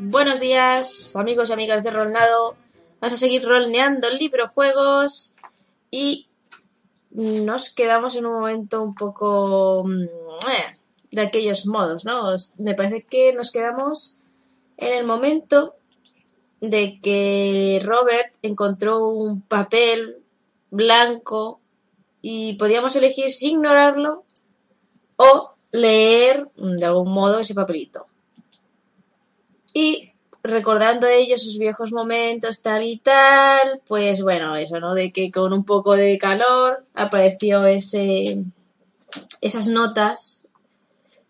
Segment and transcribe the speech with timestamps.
[0.00, 2.54] Buenos días, amigos y amigas de Rolnado.
[3.00, 5.34] Vamos a seguir rolneando librojuegos
[5.90, 6.28] y
[7.10, 10.78] nos quedamos en un momento un poco mm, eh,
[11.10, 12.36] de aquellos modos, ¿no?
[12.58, 14.20] Me parece que nos quedamos
[14.76, 15.74] en el momento
[16.60, 20.18] de que Robert encontró un papel
[20.70, 21.58] blanco
[22.22, 24.22] y podíamos elegir si ignorarlo
[25.16, 28.06] o leer de algún modo ese papelito.
[29.78, 30.10] Y
[30.42, 34.92] recordando ellos sus viejos momentos, tal y tal, pues bueno, eso, ¿no?
[34.92, 38.42] De que con un poco de calor apareció ese,
[39.40, 40.42] esas notas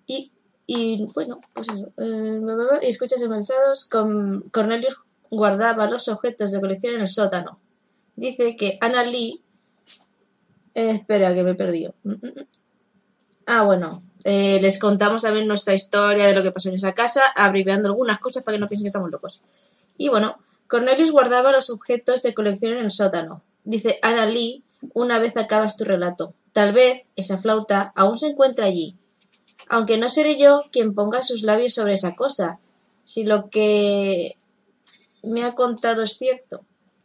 [0.06, 0.32] y,
[0.66, 1.92] y bueno, pues eso.
[1.98, 4.96] Eh, escuchas embarazados, con Cornelius
[5.30, 7.60] guardaba los objetos de colección en el sótano.
[8.16, 9.42] Dice que Anna Lee...
[10.74, 11.94] Eh, espera, que me he perdido.
[12.02, 12.46] Mm, mm, mm.
[13.44, 17.22] Ah, bueno, eh, les contamos también nuestra historia de lo que pasó en esa casa,
[17.36, 19.42] abreviando algunas cosas para que no piensen que estamos locos.
[19.96, 23.42] Y bueno, Cornelius guardaba los objetos de colección en el sótano.
[23.64, 24.62] Dice Ana Lee,
[24.94, 26.34] una vez acabas tu relato.
[26.52, 28.96] Tal vez esa flauta aún se encuentra allí.
[29.68, 32.58] Aunque no seré yo quien ponga sus labios sobre esa cosa,
[33.02, 34.36] si lo que
[35.22, 36.62] me ha contado es cierto.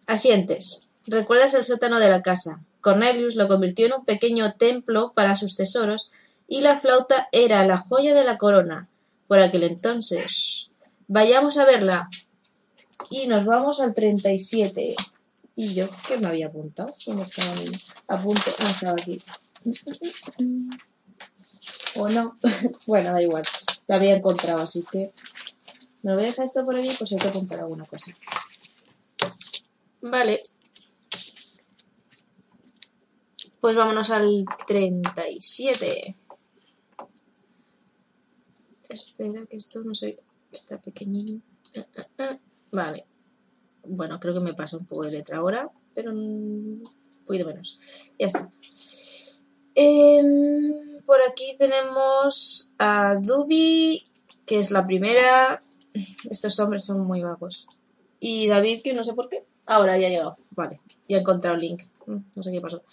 [0.07, 0.81] Asientes.
[1.05, 2.61] Recuerdas el sótano de la casa.
[2.81, 6.11] Cornelius lo convirtió en un pequeño templo para sus tesoros
[6.53, 8.87] y la flauta era la joya de la corona
[9.27, 10.69] por aquel entonces.
[11.07, 12.11] Vayamos a verla.
[13.09, 14.95] Y nos vamos al 37.
[15.55, 16.93] ¿Y yo qué me había apuntado?
[17.07, 17.71] ¿Dónde estaba mi
[18.07, 18.51] apunte?
[18.59, 19.19] Ah, estaba aquí.
[21.95, 22.37] ¿O no?
[22.85, 23.45] bueno, da igual.
[23.87, 25.11] La había encontrado, así que...
[26.03, 28.11] Me voy a dejar esto por aquí pues hay que alguna cosa.
[30.01, 30.43] Vale.
[33.59, 36.17] Pues vámonos al 37.
[38.93, 40.19] Espera, que esto no sé.
[40.51, 41.41] Está pequeñín.
[41.77, 42.37] Ah, ah, ah.
[42.71, 43.05] Vale.
[43.85, 46.83] Bueno, creo que me pasa un poco de letra ahora, pero un
[47.27, 47.77] menos.
[48.19, 48.51] Ya está.
[49.75, 54.05] Em, por aquí tenemos a Dubi,
[54.45, 55.63] que es la primera.
[56.29, 57.67] Estos hombres son muy vagos.
[58.19, 59.43] Y David, que no sé por qué.
[59.65, 60.37] Ahora ya ha llegado.
[60.51, 60.79] Vale.
[61.09, 61.83] Ya he encontrado el link.
[62.05, 62.83] Mm, no sé qué pasó.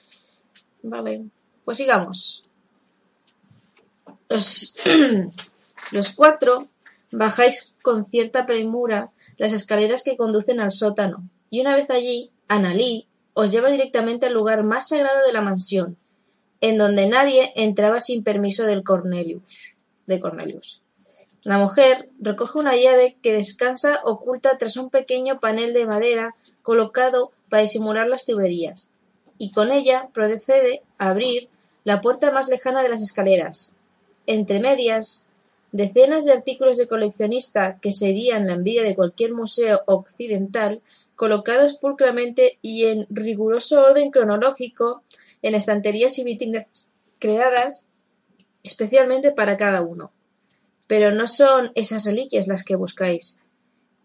[0.82, 1.26] Vale.
[1.64, 2.44] Pues sigamos.
[4.28, 4.76] Los
[5.90, 6.68] Los cuatro
[7.10, 13.06] bajáis con cierta premura las escaleras que conducen al sótano, y una vez allí, Annalí
[13.34, 15.96] os lleva directamente al lugar más sagrado de la mansión,
[16.60, 19.74] en donde nadie entraba sin permiso del Cornelius,
[20.06, 20.82] de Cornelius.
[21.42, 27.32] La mujer recoge una llave que descansa oculta tras un pequeño panel de madera colocado
[27.48, 28.88] para disimular las tuberías,
[29.38, 31.48] y con ella procede a abrir
[31.84, 33.72] la puerta más lejana de las escaleras.
[34.26, 35.26] Entre medias
[35.72, 40.82] Decenas de artículos de coleccionista que serían la envidia de cualquier museo occidental,
[41.14, 45.02] colocados pulcramente y en riguroso orden cronológico
[45.42, 46.66] en estanterías y vitrinas
[47.18, 47.84] creadas
[48.62, 50.10] especialmente para cada uno.
[50.86, 53.38] Pero no son esas reliquias las que buscáis,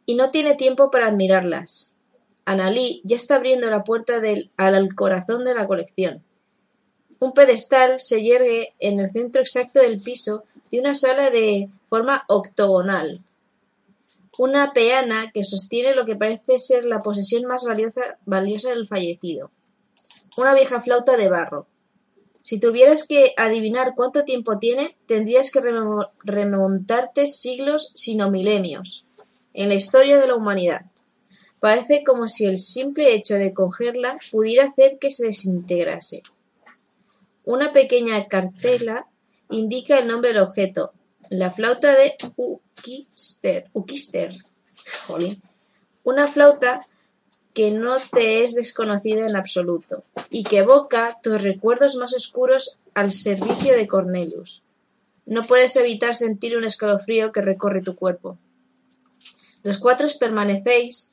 [0.06, 1.92] y no tiene tiempo para admirarlas.
[2.46, 6.24] Analí ya está abriendo la puerta del, al corazón de la colección.
[7.20, 12.26] Un pedestal se yergue en el centro exacto del piso de una sala de forma
[12.28, 13.22] octogonal.
[14.38, 19.52] Una peana que sostiene lo que parece ser la posesión más valiosa, valiosa del fallecido.
[20.38, 21.68] Una vieja flauta de barro.
[22.42, 25.62] Si tuvieras que adivinar cuánto tiempo tiene, tendrías que
[26.24, 29.06] remontarte siglos, sino milenios,
[29.54, 30.82] en la historia de la humanidad.
[31.60, 36.22] Parece como si el simple hecho de cogerla pudiera hacer que se desintegrase.
[37.46, 39.08] Una pequeña cartela
[39.50, 40.94] indica el nombre del objeto,
[41.30, 42.16] la flauta de
[43.74, 44.36] Ukister.
[46.04, 46.88] Una flauta
[47.54, 53.12] que no te es desconocida en absoluto y que evoca tus recuerdos más oscuros al
[53.12, 54.62] servicio de Cornelius.
[55.26, 58.38] No puedes evitar sentir un escalofrío que recorre tu cuerpo.
[59.64, 61.10] Los cuatro permanecéis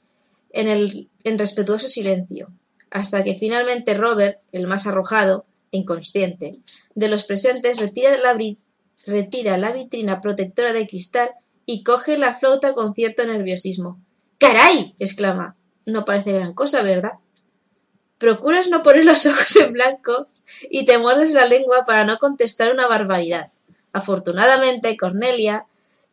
[0.50, 2.50] en, el, en respetuoso silencio,
[2.90, 6.60] hasta que finalmente Robert, el más arrojado, inconsciente,
[6.94, 8.16] de los presentes retira
[9.56, 11.30] la, vitrina protectora de cristal
[11.66, 14.00] y coge la flauta con cierto nerviosismo.
[14.38, 14.94] ¡Caray!
[14.98, 15.56] exclama.
[15.84, 17.12] No parece gran cosa, ¿verdad?
[18.18, 20.28] Procuras no poner los ojos en blanco
[20.70, 23.50] y te muerdes la lengua para no contestar una barbaridad.
[23.92, 25.66] Afortunadamente, Cornelia,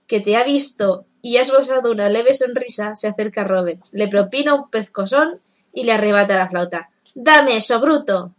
[0.08, 4.08] que te ha visto y has gozado una leve sonrisa, se acerca a Robert, le
[4.08, 5.42] propina un pezcosón
[5.74, 6.90] y le arrebata la flauta.
[7.14, 8.34] ¡Dame eso, bruto!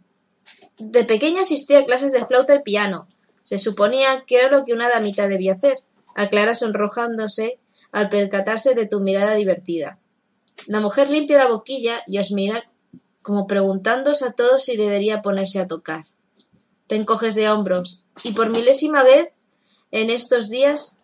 [0.81, 3.07] De pequeña asistí a clases de flauta y piano.
[3.43, 5.77] Se suponía que era lo que una damita debía hacer.
[6.15, 7.59] Aclara sonrojándose
[7.91, 9.99] al percatarse de tu mirada divertida.
[10.65, 12.67] La mujer limpia la boquilla y os mira
[13.21, 16.05] como preguntándoos a todos si debería ponerse a tocar.
[16.87, 19.29] Te encoges de hombros y por milésima vez
[19.91, 20.97] en estos días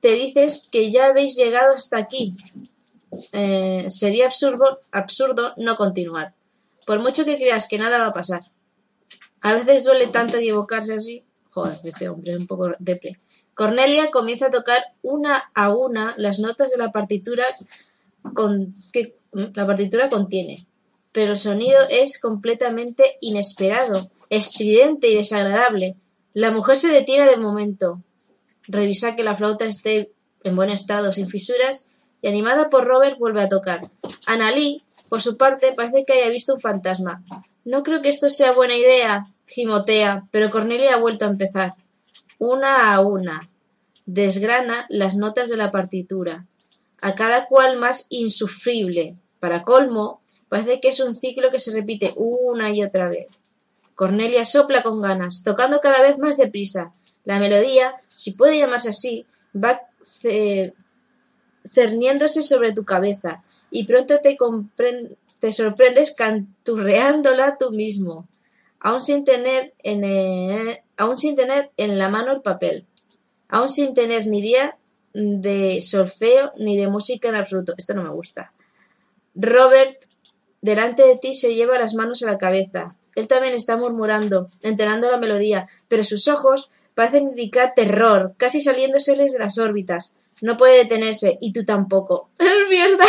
[0.00, 2.36] te dices que ya habéis llegado hasta aquí.
[3.32, 6.34] Eh, sería absurdo, absurdo no continuar,
[6.86, 8.53] por mucho que creas que nada va a pasar.
[9.44, 11.22] A veces duele tanto equivocarse así.
[11.50, 13.20] Joder, este hombre es un poco depre.
[13.52, 17.44] Cornelia comienza a tocar una a una las notas de la partitura
[18.32, 20.66] con, que la partitura contiene,
[21.12, 25.96] pero el sonido es completamente inesperado, estridente y desagradable.
[26.32, 28.02] La mujer se detiene de momento,
[28.62, 30.10] revisa que la flauta esté
[30.42, 31.86] en buen estado, sin fisuras,
[32.22, 33.82] y animada por Robert vuelve a tocar.
[34.24, 37.22] Annalí, por su parte, parece que haya visto un fantasma.
[37.66, 41.74] No creo que esto sea buena idea, gimotea, pero Cornelia ha vuelto a empezar.
[42.38, 43.48] Una a una.
[44.06, 46.46] Desgrana las notas de la partitura,
[47.00, 49.16] a cada cual más insufrible.
[49.40, 53.28] Para colmo, parece que es un ciclo que se repite una y otra vez.
[53.94, 56.92] Cornelia sopla con ganas, tocando cada vez más deprisa.
[57.24, 59.80] La melodía, si puede llamarse así, va
[61.72, 64.36] cerniéndose sobre tu cabeza, y pronto te,
[65.38, 68.28] te sorprendes canturreándola tú mismo,
[68.84, 72.86] aún sin tener en, eh, aún sin tener en la mano el papel,
[73.48, 74.76] aún sin tener ni idea
[75.14, 77.72] de solfeo ni de música en absoluto.
[77.78, 78.52] Esto no me gusta.
[79.34, 80.04] Robert,
[80.60, 82.94] delante de ti, se lleva las manos a la cabeza.
[83.14, 89.32] Él también está murmurando, entonando la melodía, pero sus ojos parecen indicar terror, casi saliéndoseles
[89.32, 90.12] de las órbitas.
[90.42, 92.28] No puede detenerse, y tú tampoco.
[92.38, 93.06] ¡Es mierda!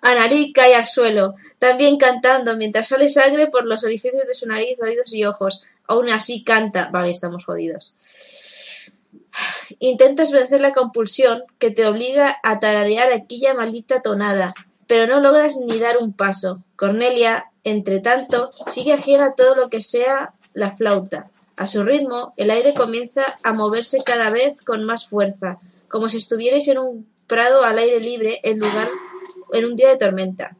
[0.00, 4.76] Anari cae al suelo, también cantando, mientras sale sangre por los orificios de su nariz,
[4.82, 5.62] oídos y ojos.
[5.86, 6.88] Aún así canta.
[6.92, 7.96] Vale, estamos jodidos.
[9.78, 14.54] Intentas vencer la compulsión que te obliga a tararear aquella maldita tonada,
[14.86, 16.62] pero no logras ni dar un paso.
[16.76, 21.30] Cornelia, entre tanto, sigue ajena todo lo que sea la flauta.
[21.56, 25.58] A su ritmo, el aire comienza a moverse cada vez con más fuerza,
[25.88, 28.88] como si estuvierais en un prado al aire libre en lugar
[29.52, 30.56] en un día de tormenta.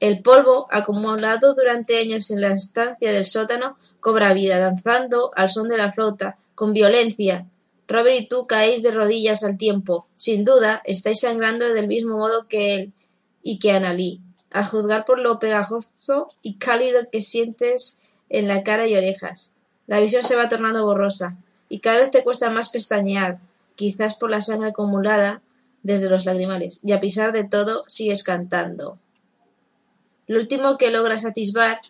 [0.00, 5.68] El polvo, acumulado durante años en la estancia del sótano, cobra vida, danzando al son
[5.68, 7.46] de la flauta, con violencia.
[7.88, 10.06] Robert y tú caéis de rodillas al tiempo.
[10.16, 12.92] Sin duda, estáis sangrando del mismo modo que él
[13.42, 14.20] y que Analí,
[14.50, 17.98] a juzgar por lo pegajoso y cálido que sientes
[18.28, 19.52] en la cara y orejas.
[19.86, 21.36] La visión se va tornando borrosa,
[21.68, 23.38] y cada vez te cuesta más pestañear,
[23.74, 25.42] quizás por la sangre acumulada
[25.84, 28.98] desde los lagrimales, y a pesar de todo sigues cantando.
[30.26, 31.80] Lo último que logras atisbar,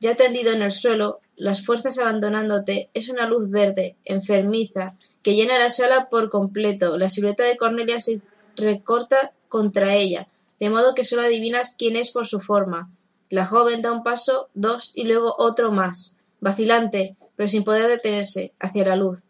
[0.00, 5.58] ya tendido en el suelo, las fuerzas abandonándote, es una luz verde, enfermiza, que llena
[5.58, 6.98] la sala por completo.
[6.98, 8.20] La silueta de Cornelia se
[8.56, 10.26] recorta contra ella,
[10.58, 12.90] de modo que solo adivinas quién es por su forma.
[13.30, 18.52] La joven da un paso, dos y luego otro más, vacilante, pero sin poder detenerse,
[18.58, 19.20] hacia la luz.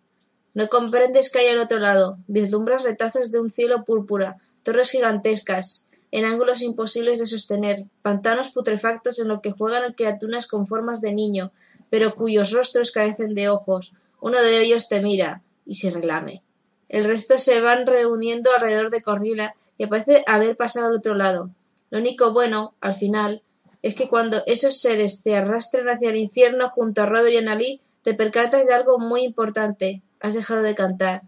[0.61, 2.19] No comprendes que hay al otro lado.
[2.27, 9.19] Vislumbras retazos de un cielo púrpura, torres gigantescas, en ángulos imposibles de sostener, pantanos putrefactos
[9.19, 11.51] en los que juegan criaturas con formas de niño,
[11.89, 13.95] pero cuyos rostros carecen de ojos.
[14.21, 16.43] Uno de ellos te mira y se relame.
[16.91, 21.49] El resto se van reuniendo alrededor de Cornelia, que parece haber pasado al otro lado.
[21.89, 23.41] Lo único bueno, al final,
[23.81, 27.81] es que cuando esos seres te arrastran hacia el infierno junto a Robert y Annalí,
[28.03, 30.03] te percatas de algo muy importante.
[30.21, 31.23] Has dejado de cantar.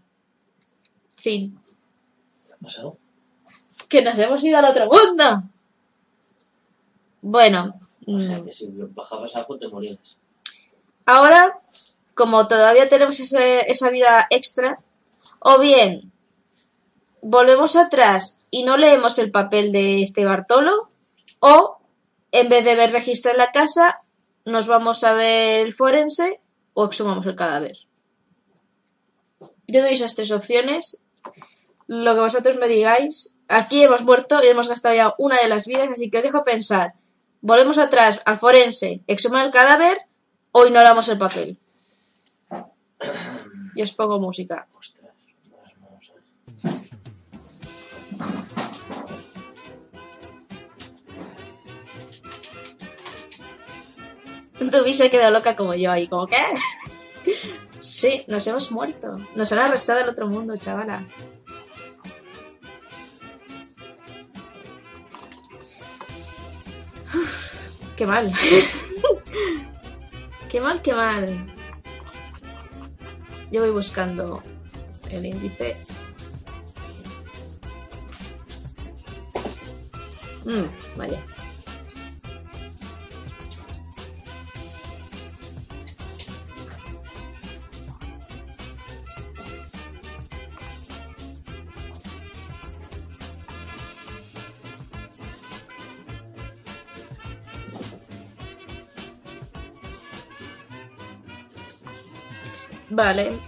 [1.17, 1.59] Fin.
[2.45, 2.97] ¿Qué ha pasado?
[3.89, 5.43] ¡Que nos hemos ido al otro mundo!
[7.21, 7.79] Bueno.
[8.05, 10.17] O sea, mm, que si bajabas algo te morías.
[11.05, 11.59] Ahora,
[12.13, 14.79] como todavía tenemos ese- esa vida extra,
[15.39, 16.11] o bien
[17.21, 20.89] volvemos atrás y no leemos el papel de este Bartolo,
[21.39, 21.77] o
[22.33, 24.01] en vez de ver registrar la casa,
[24.45, 26.41] nos vamos a ver el forense
[26.73, 27.77] o exhumamos el cadáver.
[29.67, 30.97] Yo doy esas tres opciones.
[31.87, 33.33] Lo que vosotros me digáis.
[33.47, 36.43] Aquí hemos muerto y hemos gastado ya una de las vidas, así que os dejo
[36.43, 36.93] pensar.
[37.41, 39.97] ¿Volvemos atrás al forense, exhumar el cadáver
[40.51, 41.57] o ignoramos el papel?
[43.75, 44.67] Y os pongo música.
[54.71, 56.37] Tu se quedó loca como yo ahí, como ¿qué?
[57.83, 59.17] Sí, nos hemos muerto.
[59.35, 61.05] Nos han arrestado al otro mundo, chavala.
[67.97, 68.31] Qué mal.
[70.49, 71.45] qué mal, qué mal.
[73.51, 74.41] Yo voy buscando
[75.11, 75.75] el índice.
[80.45, 81.32] Mm, vale.
[102.93, 103.39] Vale.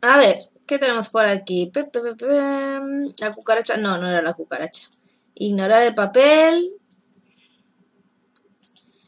[0.00, 1.72] A ver, ¿qué tenemos por aquí?
[3.18, 3.76] La cucaracha.
[3.76, 4.88] No, no era la cucaracha.
[5.34, 6.72] Ignorar el papel.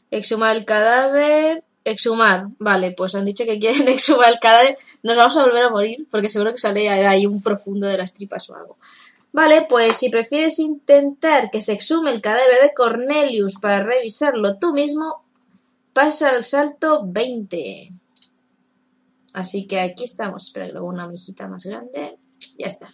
[0.09, 1.63] Exhumar el cadáver.
[1.85, 2.47] Exhumar.
[2.59, 4.77] Vale, pues han dicho que quieren exhumar el cadáver.
[5.03, 8.13] Nos vamos a volver a morir porque seguro que sale ahí un profundo de las
[8.13, 8.77] tripas o algo.
[9.31, 14.73] Vale, pues si prefieres intentar que se exhume el cadáver de Cornelius para revisarlo tú
[14.73, 15.23] mismo,
[15.93, 17.91] pasa al salto 20.
[19.33, 20.47] Así que aquí estamos.
[20.47, 22.17] Espera luego una mijita más grande.
[22.57, 22.93] Ya está.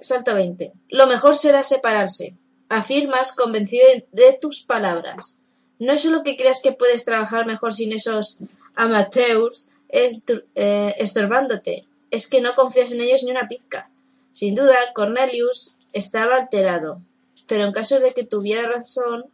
[0.00, 0.72] Salto 20.
[0.90, 2.36] Lo mejor será separarse.
[2.68, 5.40] Afirmas convencido de tus palabras.
[5.78, 8.38] No es solo que creas que puedes trabajar mejor sin esos
[8.74, 11.86] amateurs eh, estorbándote.
[12.10, 13.90] Es que no confías en ellos ni una pizca.
[14.32, 17.00] Sin duda, Cornelius estaba alterado.
[17.46, 19.24] Pero en caso de que tuviera razón,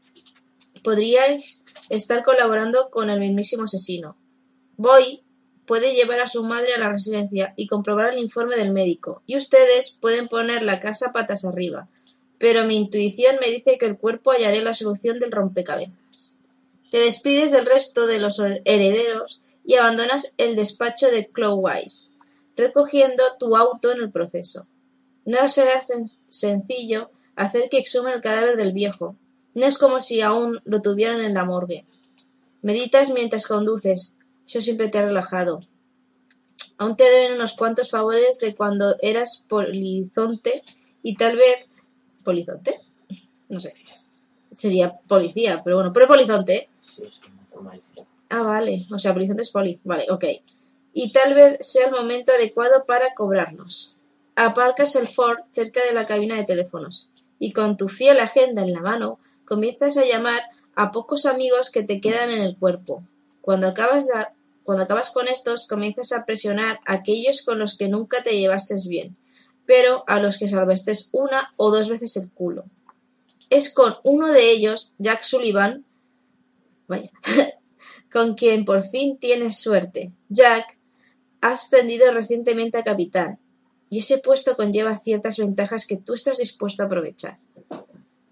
[0.84, 4.16] podríais estar colaborando con el mismísimo asesino.
[4.76, 5.22] Boy
[5.66, 9.36] puede llevar a su madre a la residencia y comprobar el informe del médico, y
[9.36, 11.88] ustedes pueden poner la casa patas arriba,
[12.38, 16.36] pero mi intuición me dice que el cuerpo hallaré la solución del rompecabezas.
[16.90, 22.12] Te despides del resto de los herederos y abandonas el despacho de Clowwise,
[22.56, 24.66] recogiendo tu auto en el proceso.
[25.24, 25.84] No será
[26.28, 29.16] sencillo hacer que exhume el cadáver del viejo.
[29.54, 31.86] No es como si aún lo tuvieran en la morgue.
[32.62, 34.14] Meditas mientras conduces.
[34.46, 35.60] Eso siempre te ha relajado.
[36.76, 40.64] Aún te deben unos cuantos favores de cuando eras polizonte
[41.02, 41.66] y tal vez...
[42.24, 42.80] ¿Polizonte?
[43.48, 43.72] No sé.
[44.50, 46.68] Sería policía, pero bueno, pero polizonte.
[46.84, 47.82] Sí, es una forma de.
[48.30, 48.86] Ah, vale.
[48.90, 49.78] O sea, polizonte es poli.
[49.84, 50.24] Vale, ok.
[50.92, 53.96] Y tal vez sea el momento adecuado para cobrarnos.
[54.36, 58.72] Aparcas el Ford cerca de la cabina de teléfonos y con tu fiel agenda en
[58.72, 60.42] la mano comienzas a llamar
[60.74, 63.04] a pocos amigos que te quedan en el cuerpo.
[63.40, 64.08] Cuando acabas,
[65.12, 69.16] con estos, comienzas a presionar a aquellos con los que nunca te llevaste bien,
[69.66, 72.64] pero a los que salvaste una o dos veces el culo.
[73.50, 75.84] Es con uno de ellos, Jack Sullivan,
[76.88, 77.10] vaya,
[78.12, 80.12] con quien por fin tienes suerte.
[80.28, 80.78] Jack
[81.42, 83.38] ha ascendido recientemente a capitán,
[83.90, 87.38] y ese puesto conlleva ciertas ventajas que tú estás dispuesto a aprovechar.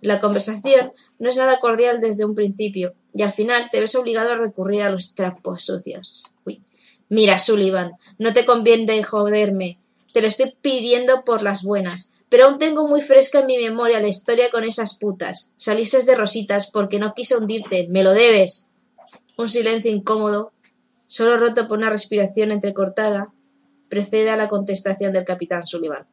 [0.03, 4.33] La conversación no es nada cordial desde un principio, y al final te ves obligado
[4.33, 6.25] a recurrir a los trapos sucios.
[6.45, 6.61] Uy.
[7.09, 9.79] Mira, Sullivan, no te conviene joderme.
[10.13, 12.11] Te lo estoy pidiendo por las buenas.
[12.29, 15.53] Pero aún tengo muy fresca en mi memoria la historia con esas putas.
[15.55, 17.87] Saliste de rositas porque no quise hundirte.
[17.89, 18.67] Me lo debes.
[19.37, 20.53] Un silencio incómodo,
[21.07, 23.33] solo roto por una respiración entrecortada,
[23.89, 26.07] precede a la contestación del capitán Sullivan.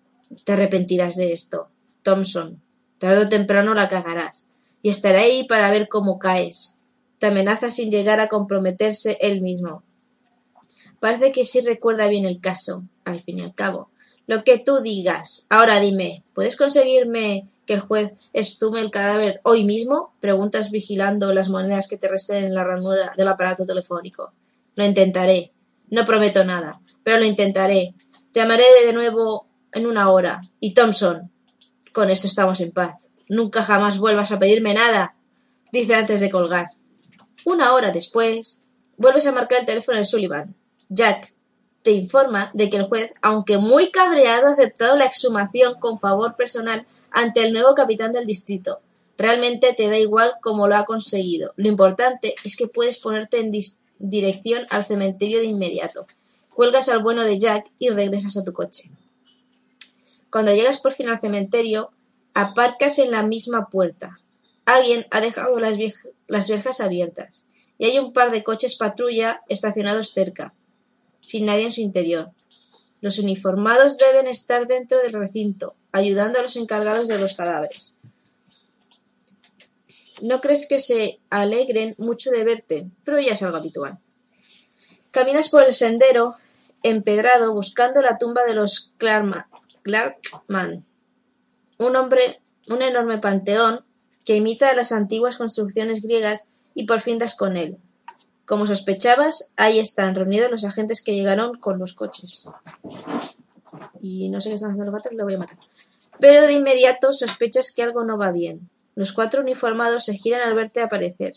[0.43, 1.69] Te arrepentirás de esto,
[2.03, 2.61] Thompson.
[2.99, 4.47] Tarde o temprano la cagarás.
[4.81, 6.77] Y estaré ahí para ver cómo caes.
[7.17, 9.83] Te amenaza sin llegar a comprometerse él mismo.
[10.99, 13.89] Parece que sí recuerda bien el caso, al fin y al cabo.
[14.27, 15.47] Lo que tú digas.
[15.49, 20.13] Ahora dime, ¿puedes conseguirme que el juez estume el cadáver hoy mismo?
[20.19, 24.33] Preguntas vigilando las monedas que te resten en la ranura del aparato telefónico.
[24.75, 25.51] Lo intentaré.
[25.89, 27.95] No prometo nada, pero lo intentaré.
[28.33, 30.41] Llamaré de nuevo en una hora.
[30.59, 31.31] Y Thompson,
[31.99, 32.95] con esto estamos en paz.
[33.27, 35.15] Nunca jamás vuelvas a pedirme nada,
[35.73, 36.69] dice antes de colgar.
[37.43, 38.61] Una hora después,
[38.95, 40.55] vuelves a marcar el teléfono de Sullivan.
[40.87, 41.33] Jack
[41.81, 46.37] te informa de que el juez, aunque muy cabreado, ha aceptado la exhumación con favor
[46.37, 48.79] personal ante el nuevo capitán del distrito.
[49.17, 51.51] Realmente te da igual cómo lo ha conseguido.
[51.57, 53.51] Lo importante es que puedes ponerte en
[53.99, 56.07] dirección al cementerio de inmediato.
[56.55, 58.89] Cuelgas al bueno de Jack y regresas a tu coche.
[60.31, 61.91] Cuando llegas por fin al cementerio,
[62.33, 64.19] aparcas en la misma puerta.
[64.65, 65.77] Alguien ha dejado las,
[66.27, 67.45] las verjas abiertas
[67.77, 70.53] y hay un par de coches patrulla estacionados cerca,
[71.21, 72.31] sin nadie en su interior.
[73.01, 77.95] Los uniformados deben estar dentro del recinto, ayudando a los encargados de los cadáveres.
[80.21, 83.99] No crees que se alegren mucho de verte, pero ya es algo habitual.
[85.11, 86.35] Caminas por el sendero
[86.83, 89.45] empedrado buscando la tumba de los Clarkman,
[89.83, 90.85] Clarkman,
[91.77, 93.85] un hombre, un enorme panteón
[94.25, 97.77] que imita a las antiguas construcciones griegas y por fin das con él.
[98.45, 102.47] Como sospechabas, ahí están reunidos los agentes que llegaron con los coches.
[104.01, 105.57] y no sé qué están haciendo los gatos, le voy a matar.
[106.19, 108.69] Pero de inmediato sospechas que algo no va bien.
[108.95, 111.33] Los cuatro uniformados se giran al verte aparecer.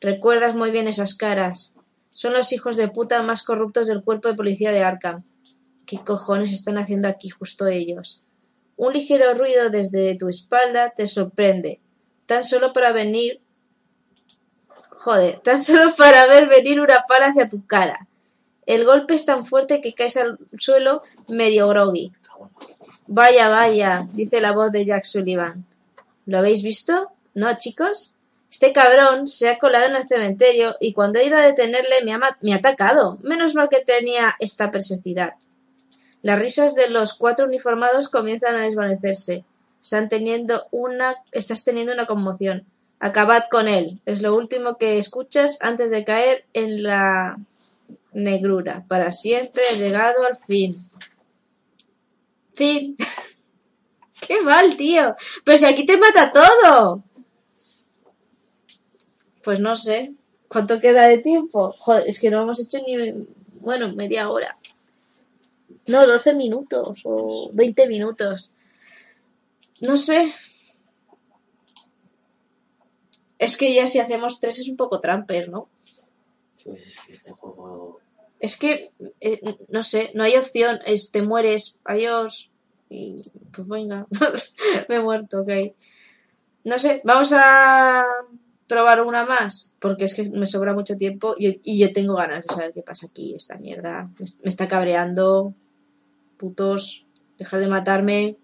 [0.00, 1.72] Recuerdas muy bien esas caras.
[2.12, 5.24] Son los hijos de puta más corruptos del cuerpo de policía de Arkham.
[5.86, 8.22] ¿Qué cojones están haciendo aquí justo ellos?
[8.76, 11.80] Un ligero ruido desde tu espalda te sorprende,
[12.26, 13.40] tan solo para venir
[15.02, 18.06] Joder, tan solo para ver venir una pala hacia tu cara.
[18.66, 22.12] El golpe es tan fuerte que caes al suelo medio groggy.
[23.08, 25.66] Vaya, vaya, dice la voz de Jack Sullivan.
[26.26, 27.10] ¿Lo habéis visto?
[27.34, 28.14] ¿No, chicos?
[28.48, 32.14] Este cabrón se ha colado en el cementerio y cuando he ido a detenerle me
[32.14, 33.18] ha, me ha atacado.
[33.22, 35.34] Menos mal que tenía esta preciosidad.
[36.22, 39.44] Las risas de los cuatro uniformados comienzan a desvanecerse.
[39.80, 42.64] Estás teniendo una conmoción.
[43.00, 44.00] Acabad con él.
[44.06, 47.38] Es lo último que escuchas antes de caer en la
[48.12, 48.84] negrura.
[48.86, 50.88] Para siempre has llegado al fin.
[52.54, 52.96] Fin.
[54.26, 55.16] Qué mal, tío.
[55.44, 57.02] Pero si aquí te mata todo.
[59.42, 60.12] Pues no sé.
[60.46, 61.74] ¿Cuánto queda de tiempo?
[61.76, 63.26] Joder, es que no hemos hecho ni,
[63.60, 64.56] bueno, media hora.
[65.86, 68.50] No, 12 minutos o 20 minutos.
[69.80, 70.32] No sé.
[73.38, 75.68] Es que ya si hacemos tres es un poco tramper, ¿no?
[76.64, 78.00] Pues es que este juego.
[78.38, 80.78] Es que, eh, no sé, no hay opción.
[80.86, 82.50] Es, te mueres, adiós.
[82.88, 83.22] Y
[83.52, 84.06] pues venga,
[84.88, 85.50] me he muerto, ok.
[86.64, 88.04] No sé, vamos a
[88.68, 92.46] probar una más, porque es que me sobra mucho tiempo y, y yo tengo ganas
[92.46, 94.10] de saber qué pasa aquí, esta mierda.
[94.18, 95.54] Me, me está cabreando.
[96.42, 97.06] Putos,
[97.38, 98.36] dejar de matarme.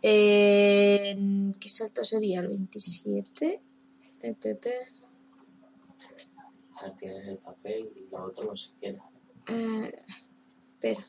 [0.00, 2.38] Eh, ¿Qué salto sería?
[2.38, 3.60] ¿El 27?
[4.20, 4.72] El PP.
[6.80, 9.02] Ya tienes el papel y lo otro no se queda.
[9.48, 9.92] Eh,
[10.74, 11.04] espera.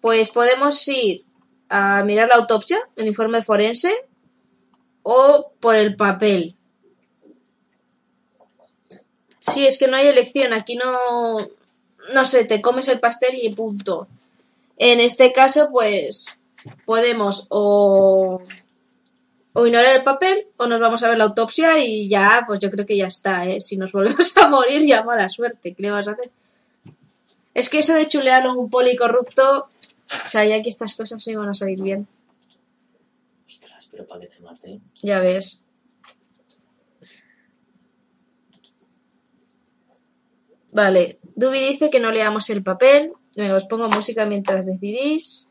[0.00, 1.24] Pues podemos ir
[1.68, 3.92] a mirar la autopsia, el informe forense,
[5.02, 6.56] o por el papel.
[9.40, 10.52] Sí, es que no hay elección.
[10.52, 11.57] Aquí no.
[12.14, 14.08] No sé, te comes el pastel y punto.
[14.76, 16.26] En este caso, pues.
[16.84, 18.42] Podemos o.
[19.54, 22.70] O ignorar el papel, o nos vamos a ver la autopsia y ya, pues yo
[22.70, 23.60] creo que ya está, ¿eh?
[23.60, 25.74] Si nos volvemos a morir, ya mala suerte.
[25.74, 26.30] ¿Qué le vas a hacer?
[27.54, 29.68] Es que eso de chulearlo a un poli corrupto,
[30.26, 32.06] sabía que estas cosas no iban a salir bien.
[33.48, 34.80] Ostras, pero para que te mate.
[35.02, 35.64] Ya ves.
[40.72, 43.12] Vale, Dubi dice que no leamos el papel.
[43.36, 45.48] Venga, os pongo música mientras decidís.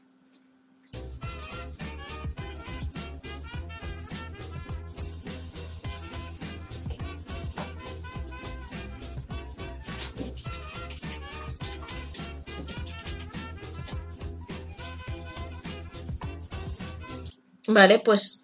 [17.69, 18.43] Vale, pues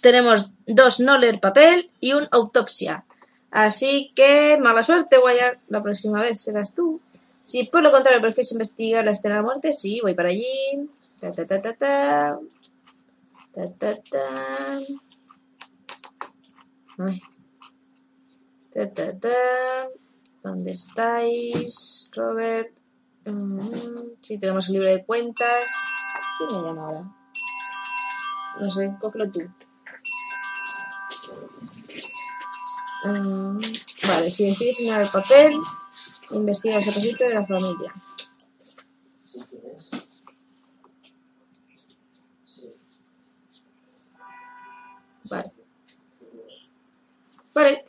[0.00, 3.04] tenemos dos no leer papel y un autopsia.
[3.52, 5.60] Así que mala suerte, Guayar.
[5.68, 7.02] La próxima vez serás tú.
[7.42, 10.88] Si por lo contrario prefieres investigar la escena de la muerte, sí, voy para allí.
[11.20, 12.38] Ta, ta, ta, ta, ta.
[13.52, 14.78] Ta, ta, ta.
[16.98, 17.22] Ay.
[18.72, 19.88] Ta, ta, ta.
[20.42, 22.72] ¿Dónde estáis, Robert?
[23.26, 25.66] Mm, sí, tenemos el libro de cuentas.
[26.38, 27.04] ¿Quién me llama ahora?
[28.58, 29.40] No sé, cógelo tú.
[33.04, 33.60] Mm,
[34.08, 35.52] vale, si decides llenar el papel,
[36.30, 37.92] investiga el repositorio de la familia.
[45.30, 45.52] Vale.
[47.54, 47.84] Vale.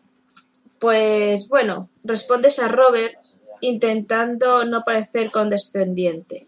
[0.80, 3.16] Pues bueno, respondes a Robert
[3.62, 6.48] intentando no parecer condescendiente.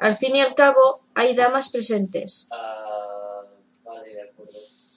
[0.00, 2.48] Al fin y al cabo, hay damas presentes.
[2.50, 3.42] Ah.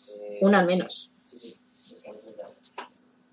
[0.10, 1.12] Eh, Una menos.
[1.26, 1.56] Sí, sí.
[1.96, 2.50] Estamos en la-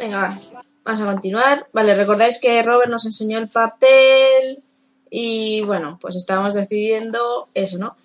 [0.00, 0.40] Venga, va.
[0.84, 1.66] Vamos a continuar.
[1.72, 4.62] Vale, recordáis que Robert nos enseñó el papel
[5.10, 7.96] y bueno, pues estábamos decidiendo eso, ¿no?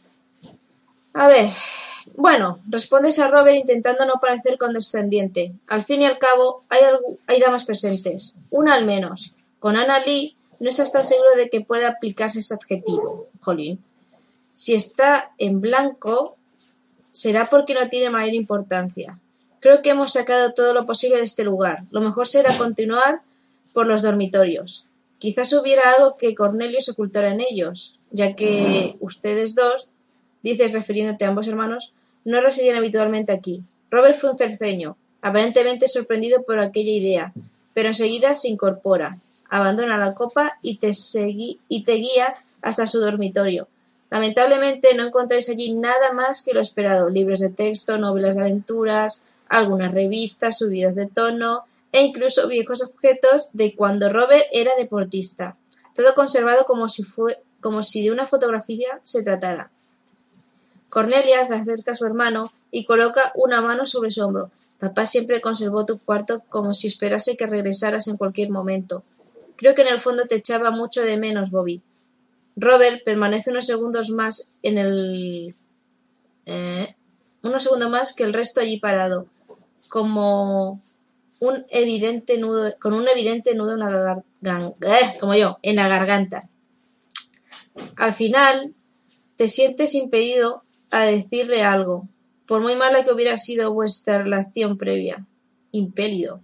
[1.13, 1.49] A ver,
[2.15, 5.53] Bueno, respondes a Robert intentando no parecer condescendiente.
[5.67, 8.35] Al fin y al cabo, hay, algu- hay damas presentes.
[8.49, 9.33] Una al menos.
[9.59, 13.27] Con Anna Lee no estás tan seguro de que pueda aplicarse ese adjetivo.
[13.39, 13.81] Jolín.
[14.51, 16.35] Si está en blanco,
[17.13, 19.17] será porque no tiene mayor importancia.
[19.61, 21.83] Creo que hemos sacado todo lo posible de este lugar.
[21.91, 23.21] Lo mejor será continuar
[23.71, 24.85] por los dormitorios.
[25.19, 29.91] Quizás hubiera algo que Cornelius ocultara en ellos, ya que ustedes dos,
[30.41, 31.93] dices refiriéndote a ambos hermanos,
[32.25, 33.63] no residían habitualmente aquí.
[33.89, 37.33] Robert frunce el ceño, aparentemente sorprendido por aquella idea,
[37.73, 40.91] pero enseguida se incorpora, abandona la copa y te,
[41.69, 43.67] y te guía hasta su dormitorio.
[44.13, 49.23] Lamentablemente no encontráis allí nada más que lo esperado, libros de texto, novelas de aventuras,
[49.49, 55.57] algunas revistas subidas de tono e incluso viejos objetos de cuando Robert era deportista,
[55.95, 56.89] todo conservado como
[57.81, 59.71] si, de una fotografía se tratara.
[60.89, 64.51] Cornelia se acerca a su hermano y coloca una mano sobre su hombro.
[64.77, 69.01] Papá siempre conservó tu cuarto como si esperase que regresaras en cualquier momento.
[69.55, 71.81] Creo que en el fondo te echaba mucho de menos, Bobby.
[72.55, 75.55] Robert permanece unos segundos más en el.
[76.45, 76.95] eh,
[77.41, 79.27] unos segundos más que el resto allí parado,
[79.89, 80.81] como
[81.39, 86.49] un evidente nudo, con un evidente nudo en la garganta, como yo, en la garganta.
[87.97, 88.73] Al final,
[89.35, 92.07] te sientes impedido a decirle algo,
[92.45, 95.25] por muy mala que hubiera sido vuestra relación previa.
[95.71, 96.41] Impélido.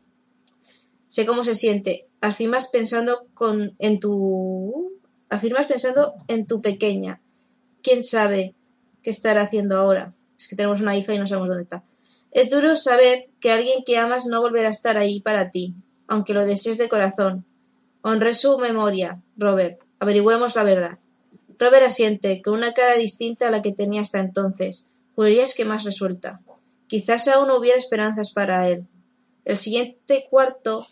[1.08, 2.08] Sé cómo se siente.
[2.22, 4.99] Afirmas pensando con, en tu.
[5.30, 7.22] Afirmas pensando en tu pequeña.
[7.84, 8.56] ¿Quién sabe
[9.04, 10.14] qué estará haciendo ahora?
[10.38, 11.84] Es que tenemos una hija y no sabemos dónde está.
[12.32, 15.74] Es duro saber que alguien que amas no volverá a estar ahí para ti,
[16.08, 17.46] aunque lo desees de corazón.
[18.02, 19.80] Honré su memoria, Robert.
[20.00, 21.00] Averigüemos la verdad.
[21.58, 24.90] Robert asiente, con una cara distinta a la que tenía hasta entonces.
[25.16, 26.40] Jurarías que más resuelta.
[26.88, 28.88] Quizás aún hubiera esperanzas para él.
[29.46, 30.86] El siguiente cuarto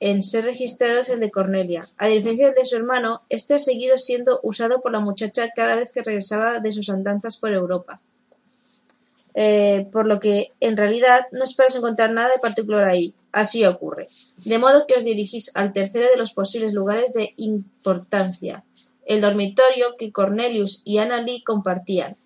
[0.00, 1.88] en ser registrado es el de Cornelia.
[1.96, 5.76] A diferencia del de su hermano, este ha seguido siendo usado por la muchacha cada
[5.76, 8.00] vez que regresaba de sus andanzas por Europa.
[9.34, 13.14] Eh, por lo que, en realidad, no esperas encontrar nada de particular ahí.
[13.32, 14.08] Así ocurre.
[14.44, 18.64] De modo que os dirigís al tercero de los posibles lugares de importancia,
[19.06, 22.16] el dormitorio que Cornelius y Anna Lee compartían.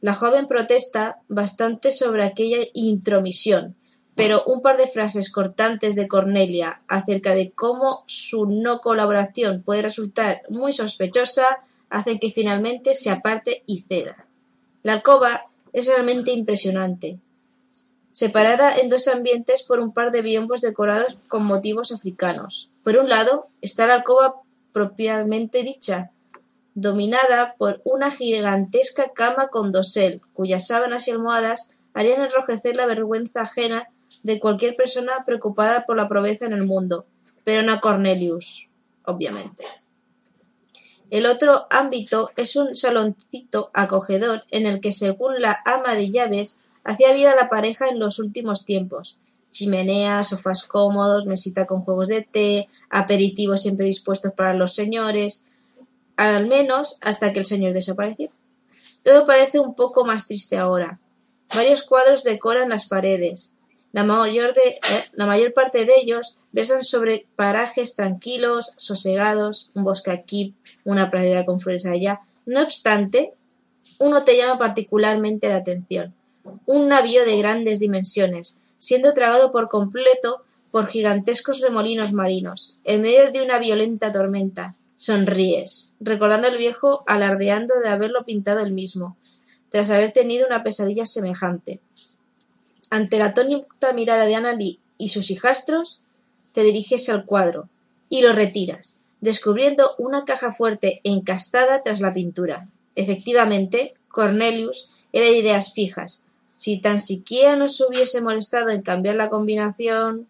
[0.00, 3.76] La joven protesta bastante sobre aquella intromisión,
[4.14, 9.82] pero un par de frases cortantes de Cornelia acerca de cómo su no colaboración puede
[9.82, 14.26] resultar muy sospechosa hacen que finalmente se aparte y ceda.
[14.82, 17.18] La alcoba es realmente impresionante,
[18.10, 22.70] separada en dos ambientes por un par de biombos decorados con motivos africanos.
[22.84, 24.36] Por un lado está la alcoba
[24.72, 26.10] propiamente dicha,
[26.74, 33.42] dominada por una gigantesca cama con dosel, cuyas sábanas y almohadas harían enrojecer la vergüenza
[33.42, 33.88] ajena
[34.22, 37.06] de cualquier persona preocupada por la pobreza en el mundo,
[37.44, 38.68] pero no Cornelius,
[39.04, 39.64] obviamente.
[41.10, 46.58] El otro ámbito es un saloncito acogedor en el que, según la ama de llaves,
[46.84, 49.18] hacía vida la pareja en los últimos tiempos.
[49.50, 55.44] Chimenea, sofás cómodos, mesita con juegos de té, aperitivos siempre dispuestos para los señores,
[56.16, 58.30] al menos hasta que el señor desapareció.
[59.02, 60.98] Todo parece un poco más triste ahora.
[61.54, 63.54] Varios cuadros decoran las paredes.
[63.92, 69.84] La mayor, de, eh, la mayor parte de ellos versan sobre parajes tranquilos, sosegados, un
[69.84, 72.22] bosque aquí, una pradera con flores allá.
[72.46, 73.34] No obstante,
[73.98, 76.14] uno te llama particularmente la atención.
[76.66, 83.30] Un navío de grandes dimensiones, siendo tragado por completo por gigantescos remolinos marinos, en medio
[83.30, 84.74] de una violenta tormenta.
[84.96, 89.16] Sonríes, recordando al viejo alardeando de haberlo pintado él mismo,
[89.68, 91.80] tras haber tenido una pesadilla semejante.
[92.92, 96.02] Ante la atónita mirada de Anna Lee y sus hijastros,
[96.52, 97.70] te diriges al cuadro
[98.10, 102.68] y lo retiras, descubriendo una caja fuerte encastada tras la pintura.
[102.94, 106.20] Efectivamente, Cornelius era de ideas fijas.
[106.46, 110.26] Si tan siquiera nos hubiese molestado en cambiar la combinación.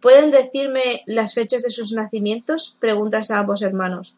[0.00, 2.74] ¿Pueden decirme las fechas de sus nacimientos?
[2.80, 4.16] preguntas a ambos hermanos.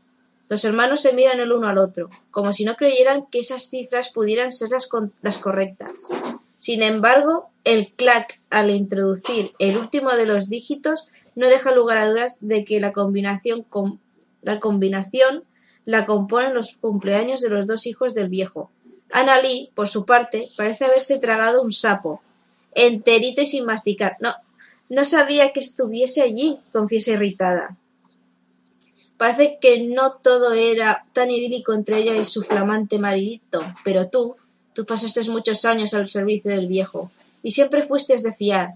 [0.48, 4.08] Los hermanos se miran el uno al otro, como si no creyeran que esas cifras
[4.08, 5.90] pudieran ser las correctas.
[6.56, 12.08] Sin embargo, el clac al introducir el último de los dígitos no deja lugar a
[12.08, 13.98] dudas de que la combinación, com-
[14.42, 18.70] la componen los cumpleaños de los dos hijos del viejo.
[19.12, 22.22] Anna Lee, por su parte, parece haberse tragado un sapo,
[22.74, 24.16] enterito y sin masticar.
[24.20, 24.34] No,
[24.88, 27.76] no sabía que estuviese allí, confiesa irritada.
[29.16, 34.36] Parece que no todo era tan idílico entre ella y su flamante maridito, pero tú,
[34.76, 37.10] Tú pasaste muchos años al servicio del viejo
[37.42, 38.74] y siempre fuiste de fiar.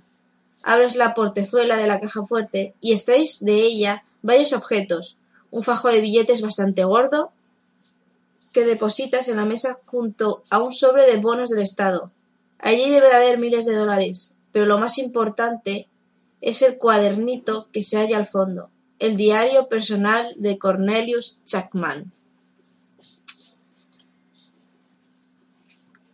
[0.62, 5.16] Abres la portezuela de la caja fuerte y extraes de ella varios objetos.
[5.50, 7.32] Un fajo de billetes bastante gordo
[8.54, 12.10] que depositas en la mesa junto a un sobre de bonos del Estado.
[12.58, 15.86] Allí debe de haber miles de dólares, pero lo más importante
[16.40, 22.10] es el cuadernito que se halla al fondo, el diario personal de Cornelius Chapman.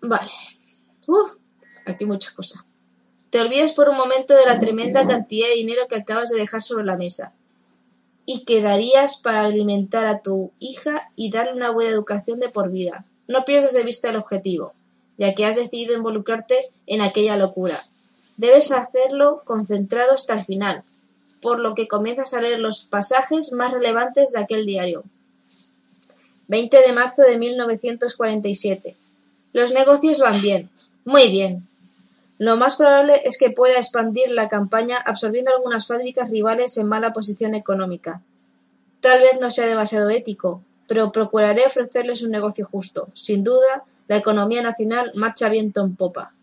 [0.06, 0.30] Vale.
[1.08, 1.32] Uf,
[1.84, 2.62] aquí muchas cosas.
[3.30, 6.62] Te olvidas por un momento de la tremenda cantidad de dinero que acabas de dejar
[6.62, 7.32] sobre la mesa
[8.24, 12.70] y que darías para alimentar a tu hija y darle una buena educación de por
[12.70, 13.04] vida.
[13.26, 14.74] No pierdas de vista el objetivo,
[15.18, 17.80] ya que has decidido involucrarte en aquella locura.
[18.36, 20.84] Debes hacerlo concentrado hasta el final,
[21.40, 25.02] por lo que comienzas a leer los pasajes más relevantes de aquel diario.
[26.46, 28.96] 20 de marzo de 1947.
[29.56, 30.68] Los negocios van bien.
[31.06, 31.66] Muy bien.
[32.36, 37.14] Lo más probable es que pueda expandir la campaña absorbiendo algunas fábricas rivales en mala
[37.14, 38.20] posición económica.
[39.00, 43.08] Tal vez no sea demasiado ético, pero procuraré ofrecerles un negocio justo.
[43.14, 46.34] Sin duda, la economía nacional marcha viento en popa.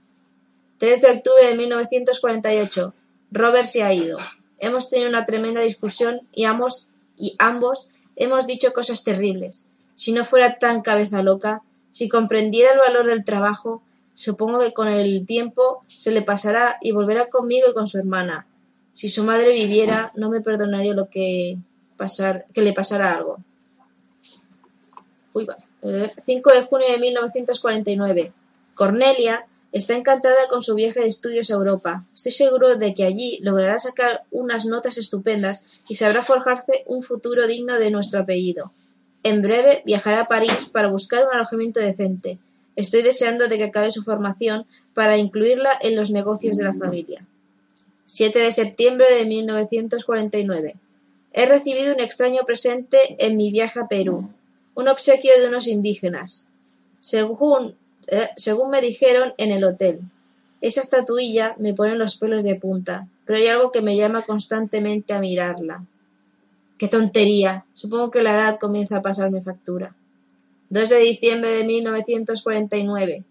[0.79, 2.95] 3 de octubre de 1948.
[3.29, 4.17] Robert se ha ido.
[4.57, 9.67] Hemos tenido una tremenda discusión y ambos, y ambos hemos dicho cosas terribles.
[9.93, 11.61] Si no fuera tan cabeza loca,
[11.93, 13.83] si comprendiera el valor del trabajo,
[14.15, 18.47] supongo que con el tiempo se le pasará y volverá conmigo y con su hermana.
[18.91, 21.59] Si su madre viviera, no me perdonaría lo que,
[21.95, 23.37] pasar, que le pasara algo.
[25.33, 25.57] Uy, va.
[26.25, 28.33] 5 eh, de junio de 1949.
[28.73, 32.05] Cornelia está encantada con su viaje de estudios a Europa.
[32.15, 37.45] Estoy seguro de que allí logrará sacar unas notas estupendas y sabrá forjarse un futuro
[37.45, 38.71] digno de nuestro apellido.
[39.23, 42.39] En breve viajará a París para buscar un alojamiento decente.
[42.75, 47.25] Estoy deseando de que acabe su formación para incluirla en los negocios de la familia.
[48.05, 50.75] 7 de septiembre de 1949.
[51.31, 54.29] He recibido un extraño presente en mi viaje a Perú,
[54.75, 56.45] un obsequio de unos indígenas.
[56.99, 57.75] Según,
[58.07, 60.01] eh, según me dijeron en el hotel,
[60.61, 65.13] esa estatuilla me pone los pelos de punta, pero hay algo que me llama constantemente
[65.13, 65.85] a mirarla.
[66.77, 67.65] ¡Qué tontería!
[67.73, 69.95] Supongo que la edad comienza a pasarme factura.
[70.69, 73.23] 2 de diciembre de 1949.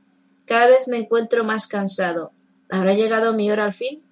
[0.47, 2.31] Cada vez me encuentro más cansado.
[2.71, 4.03] ¿Habrá llegado mi hora al fin?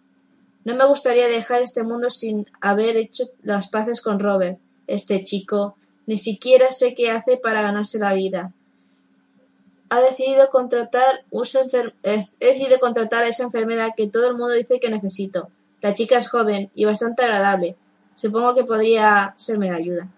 [0.64, 4.58] No me gustaría dejar este mundo sin haber hecho las paces con Robert.
[4.86, 8.52] Este chico ni siquiera sé qué hace para ganarse la vida.
[9.90, 11.24] Ha decidido contratar,
[12.02, 15.50] eh, decidido contratar a esa enfermedad que todo el mundo dice que necesito.
[15.80, 17.76] La chica es joven y bastante agradable.
[18.14, 20.08] Supongo que podría serme de ayuda.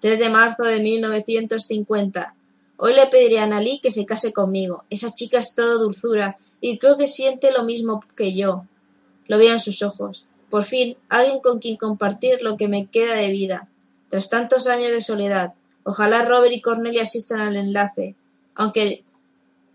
[0.00, 2.34] 3 de marzo de 1950.
[2.76, 4.84] Hoy le pediré a Annalí que se case conmigo.
[4.90, 8.66] Esa chica es todo dulzura y creo que siente lo mismo que yo.
[9.26, 10.26] Lo veo en sus ojos.
[10.50, 13.68] Por fin, alguien con quien compartir lo que me queda de vida.
[14.08, 18.14] Tras tantos años de soledad, ojalá Robert y Cornelia asistan al enlace,
[18.54, 19.04] aunque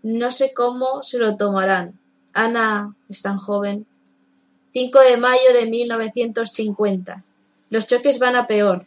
[0.02, 1.98] no sé cómo se lo tomarán.
[2.32, 3.86] Ana es tan joven.
[4.72, 7.24] 5 de mayo de 1950.
[7.70, 8.86] Los choques van a peor.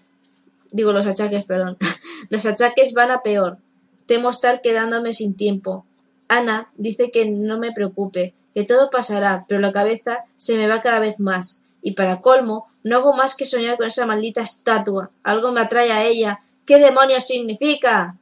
[0.72, 1.78] Digo los achaques, perdón.
[2.30, 3.58] Los achaques van a peor.
[4.06, 5.86] Temo estar quedándome sin tiempo.
[6.28, 10.82] Ana dice que no me preocupe, que todo pasará, pero la cabeza se me va
[10.82, 11.62] cada vez más.
[11.82, 15.12] Y para colmo, no hago más que soñar con esa maldita estatua.
[15.24, 16.40] Algo me atrae a ella.
[16.66, 18.18] ¿Qué demonios significa?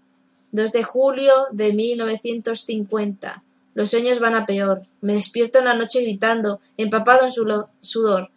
[0.52, 3.44] 2 de julio de 1950.
[3.74, 4.84] Los sueños van a peor.
[5.02, 7.46] Me despierto en la noche gritando, empapado en su
[7.80, 8.30] sudor.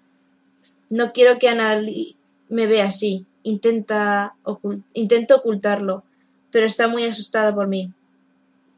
[0.90, 1.82] No quiero que Ana
[2.48, 3.26] me vea así.
[3.42, 4.34] Intenta
[4.92, 6.04] intento ocultarlo,
[6.50, 7.92] pero está muy asustada por mí.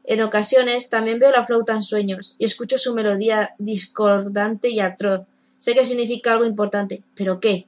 [0.03, 5.21] En ocasiones también veo la flauta en sueños y escucho su melodía discordante y atroz.
[5.57, 7.67] Sé que significa algo importante, pero ¿qué?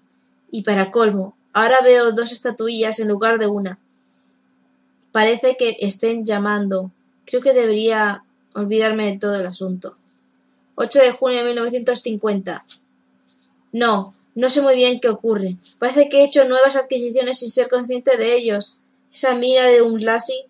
[0.52, 3.80] Y para colmo, ahora veo dos estatuillas en lugar de una.
[5.12, 6.91] Parece que estén llamando.
[7.25, 9.95] Creo que debería olvidarme de todo el asunto.
[10.75, 12.65] 8 de junio de 1950.
[13.73, 15.57] No, no sé muy bien qué ocurre.
[15.77, 18.77] Parece que he hecho nuevas adquisiciones sin ser consciente de ellos.
[19.12, 20.45] Esa mira de un Lassie.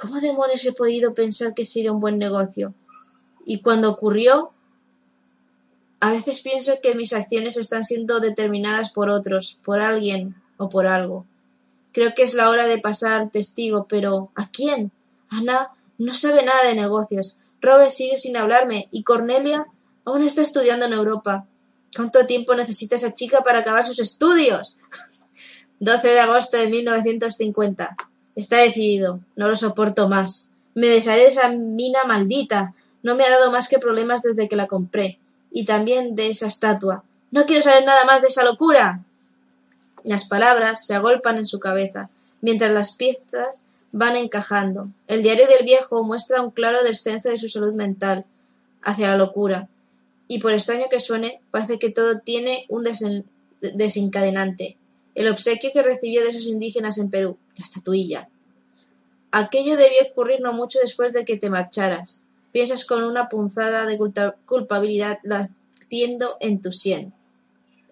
[0.00, 2.74] ¿Cómo demonios he podido pensar que sería un buen negocio?
[3.44, 4.52] Y cuando ocurrió,
[6.00, 10.86] a veces pienso que mis acciones están siendo determinadas por otros, por alguien o por
[10.86, 11.26] algo.
[11.92, 14.92] Creo que es la hora de pasar testigo, pero ¿a quién?
[15.30, 17.36] Ana no sabe nada de negocios.
[17.60, 19.66] Robert sigue sin hablarme y Cornelia
[20.04, 21.46] aún está estudiando en Europa.
[21.94, 24.76] ¿Cuánto tiempo necesita esa chica para acabar sus estudios?
[25.80, 27.96] 12 de agosto de 1950.
[28.36, 29.20] Está decidido.
[29.36, 30.48] No lo soporto más.
[30.74, 32.74] Me desharé de esa mina maldita.
[33.02, 35.18] No me ha dado más que problemas desde que la compré.
[35.50, 37.02] Y también de esa estatua.
[37.32, 39.00] No quiero saber nada más de esa locura.
[40.04, 42.08] Las palabras se agolpan en su cabeza,
[42.40, 44.88] mientras las piezas van encajando.
[45.06, 48.24] El diario del viejo muestra un claro descenso de su salud mental
[48.82, 49.68] hacia la locura.
[50.26, 53.24] Y por extraño que suene, parece que todo tiene un desen-
[53.60, 54.76] desencadenante.
[55.14, 58.28] El obsequio que recibió de esos indígenas en Perú, la estatuilla.
[59.30, 62.24] Aquello debió ocurrir no mucho después de que te marcharas.
[62.52, 63.98] Piensas con una punzada de
[64.46, 67.12] culpabilidad latiendo en tu sien.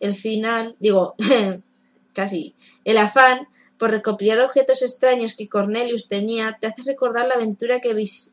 [0.00, 1.14] El final, digo,
[2.14, 2.54] casi,
[2.84, 3.48] el afán
[3.78, 8.30] por recopilar objetos extraños que Cornelius tenía te hace recordar la aventura que vis-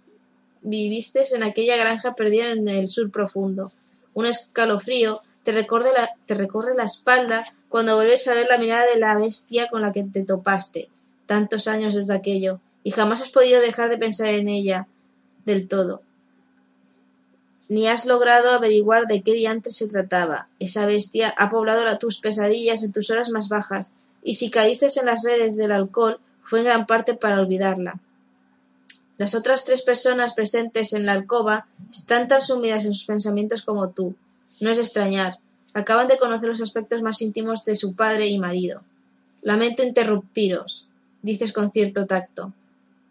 [0.62, 3.72] viviste en aquella granja perdida en el sur profundo.
[4.14, 5.90] Un escalofrío te recorre,
[6.76, 10.24] la, espalda cuando vuelves a ver la mirada de la bestia con la que te
[10.24, 10.90] topaste,
[11.26, 14.88] tantos años desde aquello, y jamás has podido dejar de pensar en ella
[15.46, 16.02] del todo.
[17.70, 20.48] Ni has logrado averiguar de qué diantres se trataba.
[20.60, 23.92] Esa bestia ha poblado la- tus pesadillas en tus horas más bajas,
[24.24, 28.00] y si caíste en las redes del alcohol fue en gran parte para olvidarla.
[29.18, 33.90] Las otras tres personas presentes en la alcoba están tan sumidas en sus pensamientos como
[33.90, 34.16] tú.
[34.60, 35.38] No es de extrañar.
[35.74, 38.82] Acaban de conocer los aspectos más íntimos de su padre y marido.
[39.42, 40.88] Lamento interrumpiros,
[41.22, 42.54] dices con cierto tacto,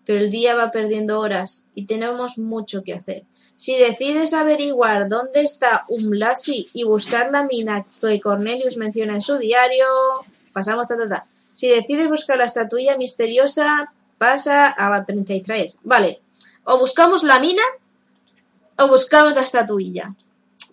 [0.06, 3.24] pero el día va perdiendo horas y tenemos mucho que hacer.
[3.54, 9.38] Si decides averiguar dónde está Umlasi y buscar la mina que Cornelius menciona en su
[9.38, 9.86] diario,
[10.52, 11.26] pasamos ta ta ta.
[11.52, 15.80] Si decides buscar la estatuilla misteriosa, pasa a la 33.
[15.82, 16.20] Vale,
[16.64, 17.62] o buscamos la mina
[18.78, 20.14] o buscamos la estatuilla.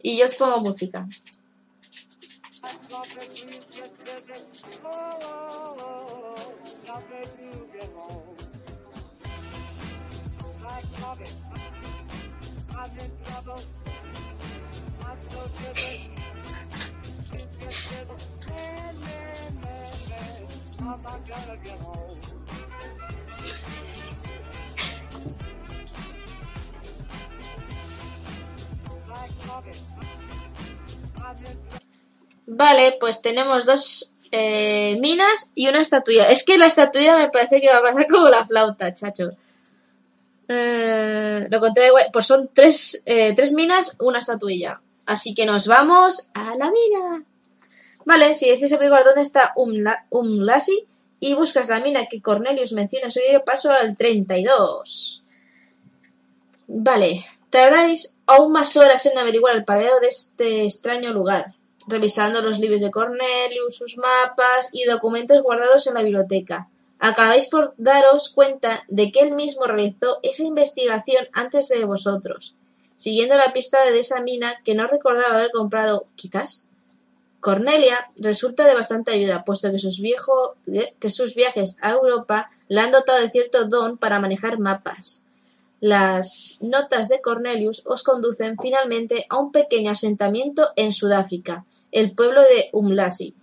[0.01, 1.07] Y yo os pongo música.
[32.47, 36.29] Vale, pues tenemos dos eh, minas y una estatuilla.
[36.29, 39.31] Es que la estatuilla me parece que va a pasar como la flauta, chacho.
[40.47, 41.91] Eh, lo conté de.
[42.11, 44.81] Pues son tres, eh, tres minas, una estatuilla.
[45.05, 47.23] Así que nos vamos a la mina.
[48.09, 50.77] Vale, si dices averiguar dónde está Umla- Umlasi
[51.19, 55.23] y buscas la mina que Cornelius menciona en su diario, paso al 32.
[56.67, 61.53] Vale, tardáis aún más horas en averiguar el paradero de este extraño lugar,
[61.87, 66.67] revisando los libros de Cornelius, sus mapas y documentos guardados en la biblioteca.
[66.97, 72.55] Acabáis por daros cuenta de que él mismo realizó esa investigación antes de vosotros,
[72.95, 76.63] siguiendo la pista de esa mina que no recordaba haber comprado, quizás.
[77.39, 80.55] Cornelia resulta de bastante ayuda, puesto que sus, viejo-
[80.99, 85.25] que sus viajes a Europa le han dotado de cierto don para manejar mapas.
[85.79, 92.41] Las notas de Cornelius os conducen finalmente a un pequeño asentamiento en Sudáfrica, el pueblo
[92.41, 93.33] de Umlasi.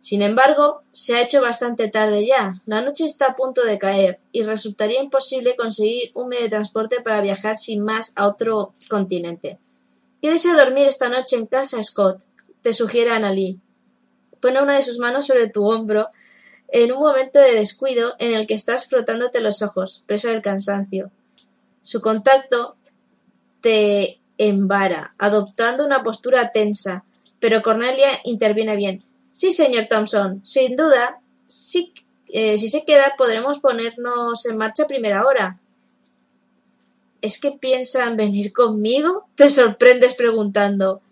[0.00, 2.60] Sin embargo, se ha hecho bastante tarde ya.
[2.66, 7.00] La noche está a punto de caer y resultaría imposible conseguir un medio de transporte
[7.02, 9.58] para viajar sin más a otro continente.
[10.20, 12.22] Quédese a dormir esta noche en casa, Scott,
[12.62, 13.58] te sugiere Annalie.
[14.40, 16.10] Pone una de sus manos sobre tu hombro
[16.68, 21.10] en un momento de descuido en el que estás frotándote los ojos, presa del cansancio.
[21.82, 22.76] Su contacto
[23.60, 27.04] te embara, adoptando una postura tensa,
[27.40, 29.04] pero Cornelia interviene bien.
[29.30, 31.92] Sí, señor Thompson, sin duda, sí,
[32.28, 35.58] eh, si se queda podremos ponernos en marcha a primera hora.
[37.20, 39.26] ¿Es que piensan venir conmigo?
[39.36, 41.02] Te sorprendes preguntando.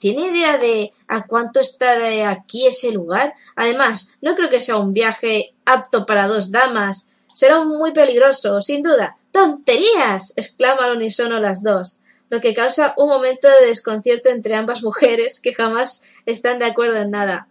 [0.00, 3.34] ¿Tiene idea de a cuánto está de aquí ese lugar?
[3.54, 7.10] Además, no creo que sea un viaje apto para dos damas.
[7.34, 9.18] Será muy peligroso, sin duda.
[9.30, 10.32] ¡Tonterías!
[10.36, 11.98] exclaman al unísono las dos,
[12.30, 16.96] lo que causa un momento de desconcierto entre ambas mujeres que jamás están de acuerdo
[16.96, 17.48] en nada.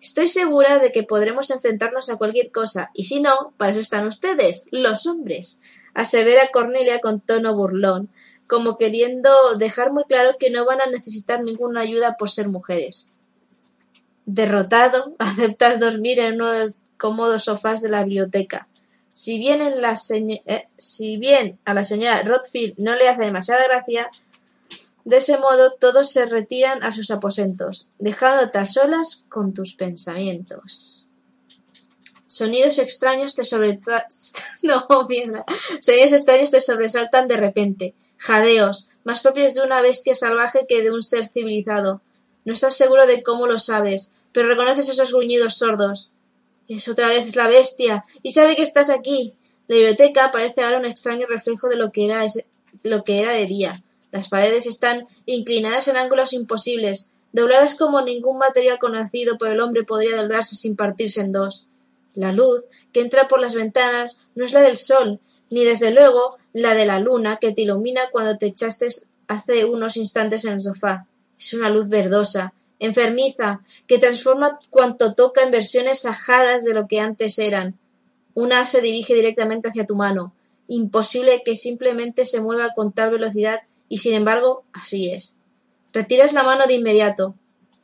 [0.00, 4.08] Estoy segura de que podremos enfrentarnos a cualquier cosa, y si no, para eso están
[4.08, 5.60] ustedes, los hombres,
[5.94, 8.10] asevera Cornelia con tono burlón,
[8.48, 13.08] como queriendo dejar muy claro que no van a necesitar ninguna ayuda por ser mujeres.
[14.26, 18.66] Derrotado, aceptas dormir en uno de los cómodos sofás de la biblioteca.
[19.10, 24.10] Si bien, eh, si bien a la señora Rothfield no le hace demasiada gracia,
[25.04, 31.08] de ese modo todos se retiran a sus aposentos, dejándote a solas con tus pensamientos.
[32.26, 34.04] Sonidos extraños te sobresaltan.
[34.62, 35.44] no, mierda.
[35.80, 37.94] Sonidos extraños te sobresaltan de repente.
[38.18, 42.02] Jadeos, más propios de una bestia salvaje que de un ser civilizado.
[42.44, 46.10] No estás seguro de cómo lo sabes, pero reconoces esos gruñidos sordos.
[46.68, 49.34] Es otra vez la bestia, y sabe que estás aquí.
[49.68, 52.46] La biblioteca parece ahora un extraño reflejo de lo que era, ese-
[52.82, 53.82] lo que era de día.
[54.10, 59.84] Las paredes están inclinadas en ángulos imposibles, dobladas como ningún material conocido por el hombre
[59.84, 61.66] podría doblarse sin partirse en dos.
[62.14, 65.20] La luz que entra por las ventanas no es la del sol,
[65.50, 68.88] ni desde luego la de la luna que te ilumina cuando te echaste
[69.26, 71.06] hace unos instantes en el sofá.
[71.38, 77.00] Es una luz verdosa, enfermiza, que transforma cuanto toca en versiones ajadas de lo que
[77.00, 77.78] antes eran.
[78.34, 80.32] Una se dirige directamente hacia tu mano.
[80.68, 85.34] Imposible que simplemente se mueva con tal velocidad y sin embargo así es.
[85.92, 87.34] Retiras la mano de inmediato.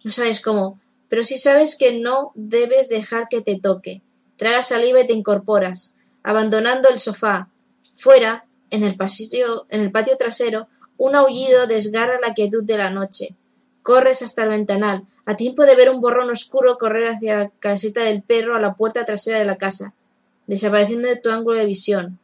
[0.03, 4.03] No sabes cómo, pero sí sabes que no debes dejar que te toque.
[4.37, 7.49] Tragas saliva y te incorporas, abandonando el sofá.
[7.95, 13.35] Fuera, en el patio trasero, un aullido desgarra la quietud de la noche.
[13.83, 18.03] Corres hasta el ventanal, a tiempo de ver un borrón oscuro correr hacia la caseta
[18.03, 19.95] del perro a la puerta trasera de la casa,
[20.47, 22.19] desapareciendo de tu ángulo de visión.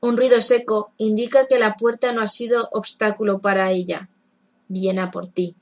[0.00, 4.08] Un ruido seco indica que la puerta no ha sido obstáculo para ella.
[4.68, 5.56] Viene a por ti.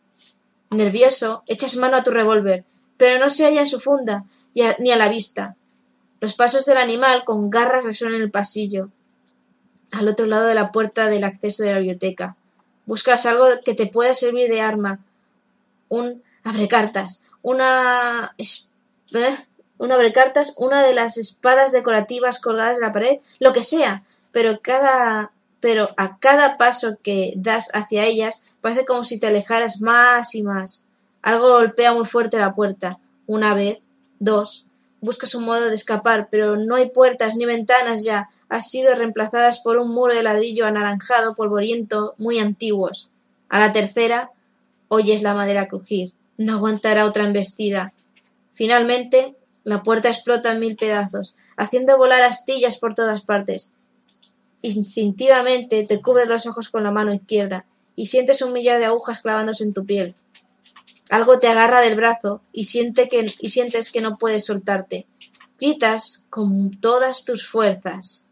[0.71, 2.65] Nervioso, echas mano a tu revólver,
[2.97, 4.25] pero no se halla en su funda
[4.55, 5.57] ni a la vista.
[6.21, 8.91] Los pasos del animal con garras resuenan en el pasillo,
[9.93, 12.37] al otro lado de la puerta del acceso de la biblioteca.
[12.87, 15.01] Buscas algo que te pueda servir de arma.
[15.89, 18.35] Un abrecartas, una
[19.13, 19.37] ¿eh?
[19.79, 24.61] un abrecartas, una de las espadas decorativas colgadas en la pared, lo que sea, pero
[24.61, 30.35] cada pero a cada paso que das hacia ellas parece como si te alejaras más
[30.35, 30.85] y más.
[31.23, 32.99] Algo golpea muy fuerte la puerta.
[33.27, 33.81] Una vez,
[34.19, 34.66] dos.
[35.07, 38.29] Buscas un modo de escapar, pero no hay puertas ni ventanas ya.
[38.49, 43.09] Han sido reemplazadas por un muro de ladrillo anaranjado, polvoriento, muy antiguos.
[43.49, 44.33] A la tercera,
[44.89, 46.13] oyes la madera crujir.
[46.39, 47.93] No aguantará otra embestida.
[48.53, 53.73] Finalmente, la puerta explota en mil pedazos, haciendo volar astillas por todas partes.
[54.61, 59.21] Instintivamente te cubres los ojos con la mano izquierda y sientes un millar de agujas
[59.21, 60.17] clavándose en tu piel.
[61.11, 65.07] Algo te agarra del brazo y, sientes que no puedes soltarte.
[65.59, 68.25] Gritas con todas tus fuerzas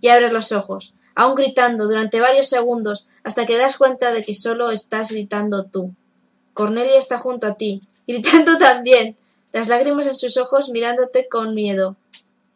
[0.00, 4.34] y abres los ojos, aún gritando durante varios segundos hasta que das cuenta de que
[4.34, 5.94] solo estás gritando tú.
[6.54, 9.16] Cornelia está junto a ti, gritando también,
[9.52, 11.96] las lágrimas en sus ojos mirándote con miedo.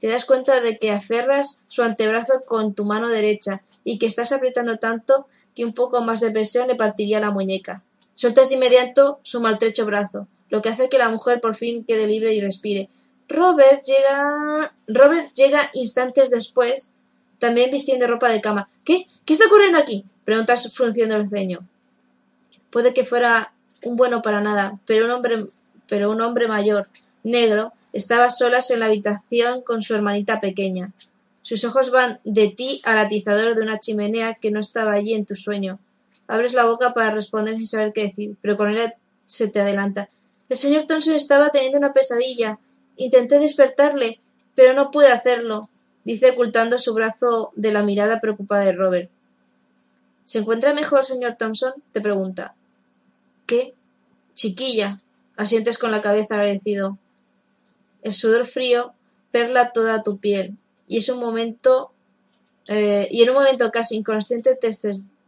[0.01, 4.33] Te das cuenta de que aferras su antebrazo con tu mano derecha y que estás
[4.33, 7.83] apretando tanto que un poco más de presión le partiría la muñeca.
[8.17, 12.07] Sueltas de inmediato su maltrecho brazo, lo que hace que la mujer por fin quede
[12.07, 12.89] libre y respire.
[13.29, 14.73] Robert llega.
[14.89, 16.93] Robert llega instantes después,
[17.39, 18.71] también vistiendo ropa de cama.
[18.85, 19.07] ¿Qué?
[19.27, 20.07] ¿Qué está ocurriendo aquí?
[20.25, 21.69] Preguntas frunciendo el ceño.
[22.71, 23.53] Puede que fuera
[23.85, 25.49] un bueno para nada, pero un hombre,
[25.87, 26.89] pero un hombre mayor,
[27.23, 30.93] negro, estaba solas en la habitación con su hermanita pequeña.
[31.43, 35.27] Sus ojos van de ti al atizador de una chimenea que no estaba allí en
[35.27, 35.79] tu sueño.
[36.29, 38.93] Abres la boca para responder sin saber qué decir, pero con él
[39.24, 40.09] se te adelanta.
[40.49, 42.59] El señor Thompson estaba teniendo una pesadilla.
[42.97, 44.20] Intenté despertarle,
[44.55, 45.68] pero no pude hacerlo,
[46.05, 49.11] dice ocultando su brazo de la mirada preocupada de Robert.
[50.24, 51.74] ¿Se encuentra mejor, señor Thompson?
[51.93, 52.55] te pregunta.
[53.47, 53.74] ¿Qué?
[54.35, 55.01] Chiquilla,
[55.37, 56.99] asientes con la cabeza agradecido.
[58.03, 58.93] El sudor frío
[59.31, 60.57] perla toda tu piel,
[60.87, 61.93] y es un momento
[62.68, 64.70] eh, y en un momento casi inconsciente te,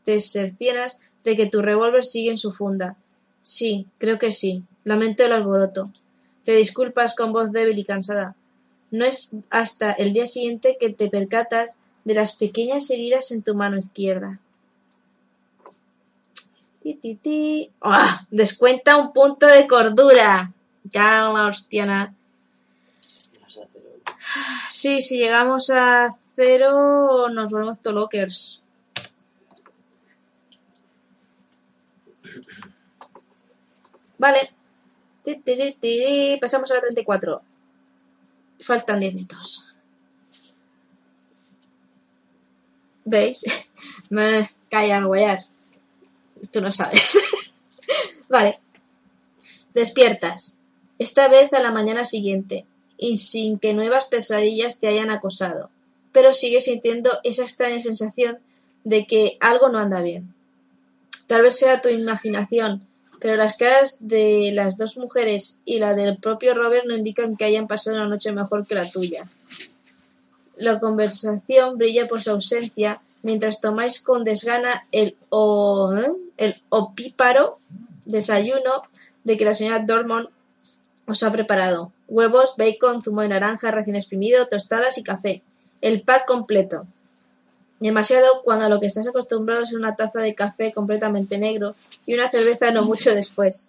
[0.09, 2.97] te cercienas de que tu revólver sigue en su funda.
[3.43, 4.63] Sí, creo que sí.
[4.85, 5.93] Lamento el alboroto.
[6.45, 8.35] Te disculpas con voz débil y cansada.
[8.91, 13.55] No es hasta el día siguiente que te percatas de las pequeñas heridas en tu
[13.55, 14.41] mano izquierda.
[16.83, 17.71] Ti, ti, ti.
[17.83, 18.27] ¡Ah!
[18.31, 20.55] Descuenta un punto de cordura.
[20.85, 22.15] Ya la hostiana.
[24.71, 28.63] Sí, si llegamos a cero nos volvemos tolokers.
[34.19, 34.55] Vale.
[36.41, 37.43] Pasamos a la 34.
[38.61, 39.75] Faltan 10 minutos.
[43.05, 43.45] ¿Veis?
[44.11, 45.45] Me calla, guayar.
[46.51, 47.19] Tú no sabes.
[48.29, 48.59] vale.
[49.75, 50.59] Despiertas.
[50.99, 52.67] Esta vez a la mañana siguiente
[52.97, 55.71] y sin que nuevas pesadillas te hayan acosado,
[56.13, 58.41] pero sigues sintiendo esa extraña sensación
[58.83, 60.35] de que algo no anda bien.
[61.29, 62.85] Tal vez sea tu imaginación,
[63.21, 67.45] pero las caras de las dos mujeres y la del propio Robert no indican que
[67.45, 69.29] hayan pasado una noche mejor que la tuya.
[70.57, 76.11] La conversación brilla por su ausencia mientras tomáis con desgana el, o- ¿eh?
[76.37, 77.59] el opíparo
[78.05, 78.83] desayuno
[79.25, 80.31] de que la señora Dormont
[81.07, 81.93] os ha preparado.
[82.09, 85.43] Huevos, bacon, zumo de naranja recién exprimido, tostadas y café.
[85.81, 86.87] El pack completo.
[87.81, 91.77] Demasiado cuando a lo que estás acostumbrado es una taza de café completamente negro
[92.07, 93.69] y una cerveza no mucho después.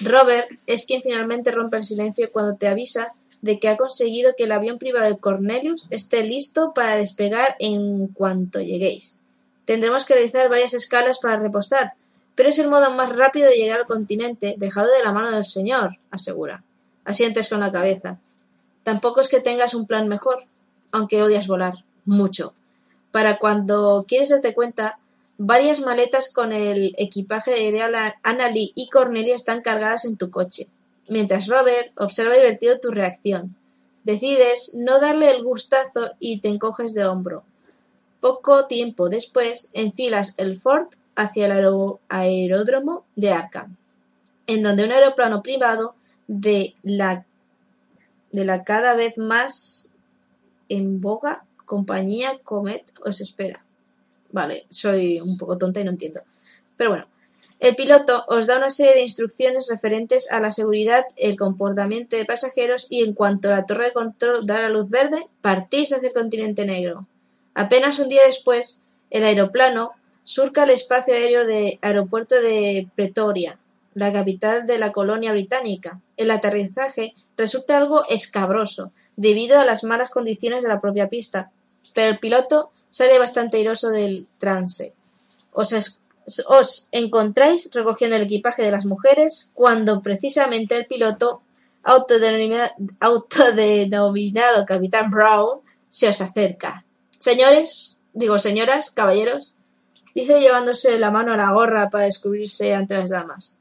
[0.00, 4.44] Robert es quien finalmente rompe el silencio cuando te avisa de que ha conseguido que
[4.44, 9.16] el avión privado de Cornelius esté listo para despegar en cuanto lleguéis.
[9.64, 11.94] Tendremos que realizar varias escalas para repostar,
[12.34, 15.44] pero es el modo más rápido de llegar al continente, dejado de la mano del
[15.44, 16.62] Señor, asegura.
[17.04, 18.18] Asientes con la cabeza.
[18.84, 20.44] Tampoco es que tengas un plan mejor,
[20.92, 22.54] aunque odias volar, mucho.
[23.12, 24.98] Para cuando quieres darte cuenta,
[25.36, 27.82] varias maletas con el equipaje de
[28.22, 30.66] Annalie y Cornelia están cargadas en tu coche,
[31.08, 33.54] mientras Robert observa divertido tu reacción.
[34.04, 37.44] Decides no darle el gustazo y te encoges de hombro.
[38.20, 43.76] Poco tiempo después, enfilas el Ford hacia el aeródromo de Arkham,
[44.46, 45.94] en donde un aeroplano privado
[46.28, 47.26] de la,
[48.30, 49.90] de la cada vez más
[50.70, 53.64] en boga compañía Comet os espera.
[54.30, 56.20] Vale, soy un poco tonta y no entiendo.
[56.76, 57.06] Pero bueno,
[57.60, 62.26] el piloto os da una serie de instrucciones referentes a la seguridad, el comportamiento de
[62.26, 66.14] pasajeros y en cuanto la torre de control da la luz verde, partís hacia el
[66.14, 67.06] continente negro.
[67.54, 69.92] Apenas un día después, el aeroplano
[70.24, 73.58] surca el espacio aéreo del aeropuerto de Pretoria,
[73.94, 76.00] la capital de la colonia británica.
[76.18, 81.50] El aterrizaje resulta algo escabroso, debido a las malas condiciones de la propia pista,
[81.94, 84.92] pero el piloto sale bastante airoso del trance.
[85.52, 86.00] Os,
[86.46, 91.42] os encontráis recogiendo el equipaje de las mujeres cuando precisamente el piloto
[91.82, 96.84] autodenomina- autodenominado Capitán Brown se os acerca.
[97.18, 99.56] Señores, digo señoras, caballeros,
[100.14, 103.58] dice llevándose la mano a la gorra para descubrirse ante las damas.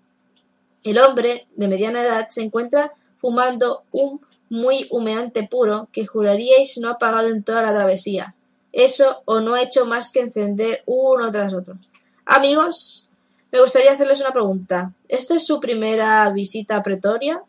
[0.83, 4.19] El hombre, de mediana edad, se encuentra fumando un
[4.51, 8.35] muy humeante puro que juraríais no ha apagado en toda la travesía.
[8.73, 11.77] Eso o no ha hecho más que encender uno tras otro.
[12.25, 13.07] Amigos,
[13.53, 14.91] me gustaría hacerles una pregunta.
[15.07, 17.41] ¿Esta es su primera visita a Pretoria?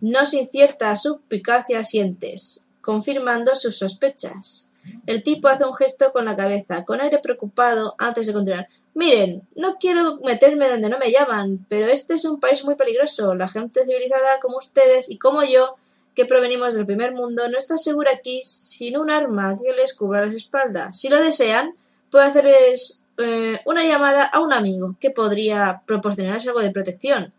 [0.00, 4.66] No sin cierta suspicacia sientes, confirmando sus sospechas.
[5.06, 8.68] El tipo hace un gesto con la cabeza, con aire preocupado, antes de continuar.
[8.94, 13.36] Miren, no quiero meterme donde no me llaman, pero este es un país muy peligroso.
[13.36, 15.76] La gente civilizada como ustedes y como yo,
[16.14, 20.24] que provenimos del primer mundo, no está segura aquí sin un arma que les cubra
[20.24, 20.98] las espaldas.
[20.98, 21.74] Si lo desean,
[22.10, 27.32] puedo hacerles eh, una llamada a un amigo que podría proporcionarles algo de protección.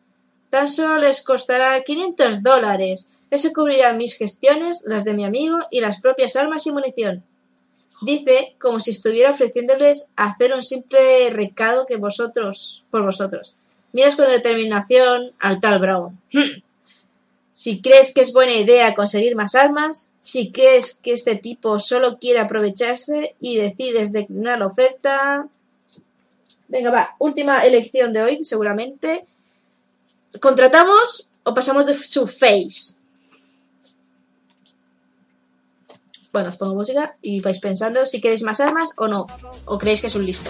[0.50, 3.10] Tan solo les costará 500 dólares.
[3.32, 7.24] Eso cubrirá mis gestiones, las de mi amigo y las propias armas y munición.
[8.02, 13.56] Dice como si estuviera ofreciéndoles hacer un simple recado que vosotros, por vosotros.
[13.94, 16.20] Miras con determinación al tal Brown.
[17.58, 22.20] Si crees que es buena idea conseguir más armas, si crees que este tipo solo
[22.20, 25.48] quiere aprovecharse y decides declinar la oferta.
[26.68, 29.26] Venga, va, última elección de hoy, seguramente.
[30.42, 32.94] ¿Contratamos o pasamos de su face?
[36.34, 39.28] Bueno, os pongo música y vais pensando si queréis más armas o no.
[39.64, 40.50] O creéis que es un listo.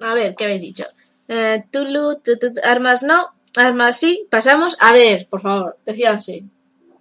[0.00, 0.84] A ver, ¿qué habéis dicho?
[1.28, 4.76] Eh, Tulu, tu, tu, tu, armas no, armas sí, pasamos.
[4.80, 6.44] A ver, por favor, decíanse.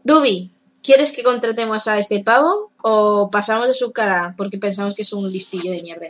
[0.04, 5.04] Dubi, ¿quieres que contratemos a este pavo o pasamos de su cara porque pensamos que
[5.04, 6.08] es un listillo de mierda?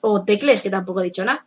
[0.00, 1.44] O Tecles, que tampoco he dicho nada.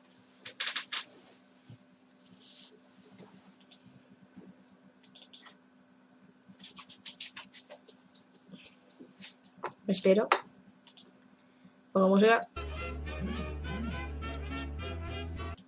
[9.88, 10.28] Espero.
[11.96, 12.46] Pongo música.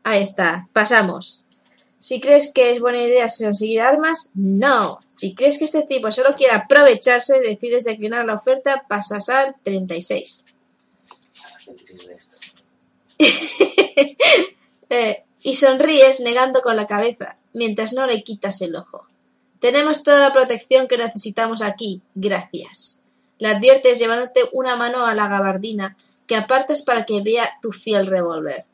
[0.03, 1.45] Ahí está, pasamos.
[1.99, 4.99] Si crees que es buena idea conseguir armas, no.
[5.15, 10.43] Si crees que este tipo solo quiere aprovecharse, decides declinar la oferta, pasas al 36.
[11.45, 12.37] Arrepentirme de esto.
[14.89, 19.05] Eh, y sonríes negando con la cabeza, mientras no le quitas el ojo.
[19.59, 23.01] Tenemos toda la protección que necesitamos aquí, gracias.
[23.37, 25.97] Le adviertes llevándote una mano a la gabardina
[26.27, 28.65] que apartas para que vea tu fiel revólver.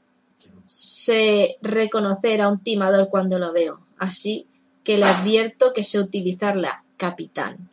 [0.66, 4.47] Sé reconocer a un timador cuando lo veo, así
[4.84, 7.70] que le advierto que sé utilizarla, capitán.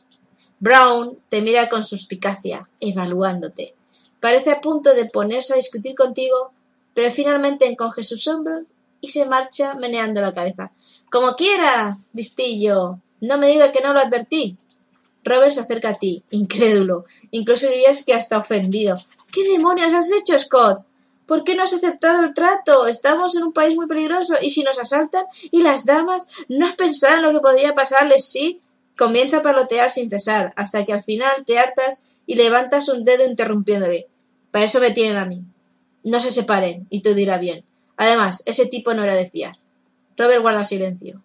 [0.61, 3.74] Brown te mira con suspicacia, evaluándote.
[4.20, 6.53] Parece a punto de ponerse a discutir contigo,
[6.95, 8.66] pero finalmente encoge sus hombros
[9.01, 10.72] y se marcha meneando la cabeza.
[11.11, 13.01] Como quiera, listillo.
[13.20, 14.59] No me diga que no lo advertí.
[15.24, 17.07] Robert se acerca a ti, incrédulo.
[17.31, 18.99] Incluso dirías que hasta ofendido.
[19.33, 20.85] ¿Qué demonios has hecho, Scott?
[21.26, 22.87] ¿Por qué no has aceptado el trato?
[22.87, 24.35] Estamos en un país muy peligroso.
[24.41, 25.24] ¿Y si nos asaltan?
[25.51, 26.26] ¿Y las damas?
[26.49, 28.61] ¿No has pensado en lo que podría pasarles si...?
[28.99, 33.26] Comienza a palotear sin cesar, hasta que al final te hartas y levantas un dedo
[33.26, 34.09] interrumpiéndole.
[34.51, 35.41] Para eso me tienen a mí.
[36.05, 37.64] No se separen, y tú dirá bien.
[37.97, 39.57] Además, ese tipo no era de fiar.
[40.18, 41.22] Robert guarda silencio,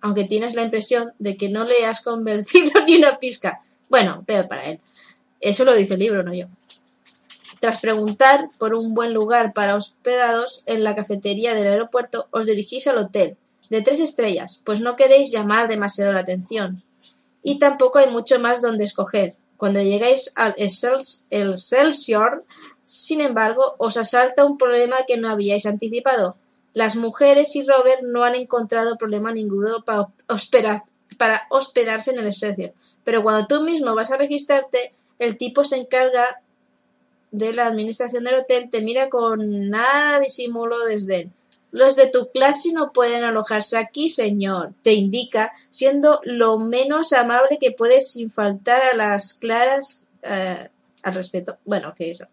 [0.00, 3.60] aunque tienes la impresión de que no le has convencido ni una pizca.
[3.88, 4.80] Bueno, peor para él.
[5.40, 6.46] Eso lo dice el libro, no yo.
[7.60, 12.86] Tras preguntar por un buen lugar para hospedados en la cafetería del aeropuerto, os dirigís
[12.86, 13.38] al hotel,
[13.70, 16.82] de tres estrellas, pues no queréis llamar demasiado la atención.
[17.42, 19.34] Y tampoco hay mucho más donde escoger.
[19.56, 22.44] Cuando llegáis al Excels- Excelsior,
[22.82, 26.36] sin embargo, os asalta un problema que no habíais anticipado.
[26.74, 30.08] Las mujeres y Robert no han encontrado problema ninguno para
[31.48, 32.74] hospedarse en el Excelsior.
[33.02, 36.42] Pero cuando tú mismo vas a registrarte, el tipo se encarga
[37.30, 41.32] de la administración del hotel te mira con nada disimulo desdén.
[41.72, 47.58] Los de tu clase no pueden alojarse aquí, señor, te indica, siendo lo menos amable
[47.60, 50.70] que puedes sin faltar a las claras eh,
[51.02, 51.58] al respeto.
[51.64, 52.26] Bueno, que eso.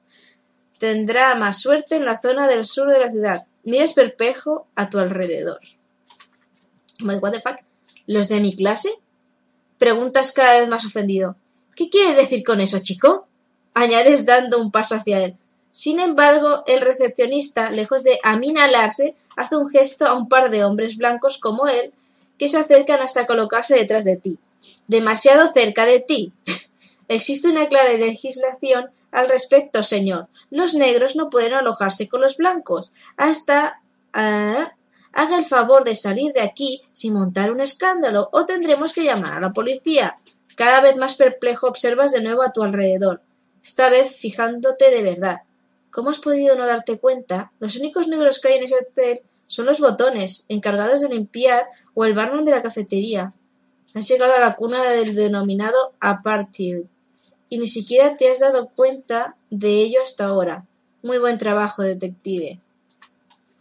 [0.79, 3.45] Tendrá más suerte en la zona del sur de la ciudad.
[3.63, 5.59] Mires perplejo a tu alrededor.
[7.01, 7.57] What the fuck?
[8.05, 8.89] ¿Los de mi clase?
[9.77, 11.35] Preguntas cada vez más ofendido.
[11.75, 13.27] ¿Qué quieres decir con eso, chico?
[13.73, 15.35] Añades dando un paso hacia él.
[15.71, 20.97] Sin embargo, el recepcionista, lejos de aminalarse, hace un gesto a un par de hombres
[20.97, 21.93] blancos como él,
[22.37, 24.37] que se acercan hasta colocarse detrás de ti.
[24.87, 26.31] Demasiado cerca de ti.
[27.07, 30.27] Existe una clara legislación al respecto, señor.
[30.51, 32.91] Los negros no pueden alojarse con los blancos.
[33.17, 33.81] Hasta...
[34.13, 34.73] ah,
[35.15, 39.35] haga el favor de salir de aquí sin montar un escándalo o tendremos que llamar
[39.35, 40.17] a la policía.
[40.55, 43.21] Cada vez más perplejo observas de nuevo a tu alrededor
[43.63, 45.37] esta vez fijándote de verdad.
[45.89, 47.51] ¿Cómo has podido no darte cuenta?
[47.59, 52.05] Los únicos negros que hay en ese hotel son los botones, encargados de limpiar, o
[52.05, 53.33] el barman de la cafetería.
[53.93, 56.85] Has llegado a la cuna del denominado apartheid,
[57.49, 60.65] y ni siquiera te has dado cuenta de ello hasta ahora.
[61.03, 62.59] Muy buen trabajo, detective.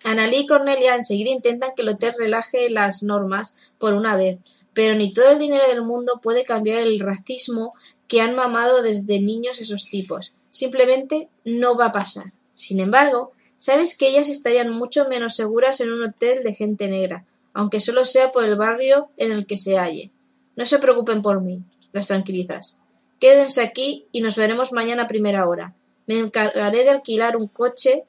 [0.04, 4.38] Annalí y Cornelia enseguida intentan que el hotel relaje las normas por una vez,
[4.72, 7.74] pero ni todo el dinero del mundo puede cambiar el racismo
[8.12, 10.34] que han mamado desde niños esos tipos.
[10.50, 12.34] Simplemente no va a pasar.
[12.52, 17.24] Sin embargo, sabes que ellas estarían mucho menos seguras en un hotel de gente negra,
[17.54, 20.10] aunque solo sea por el barrio en el que se halle.
[20.56, 22.76] No se preocupen por mí, las tranquilizas.
[23.18, 25.74] Quédense aquí y nos veremos mañana a primera hora.
[26.06, 28.04] Me encargaré de alquilar un coche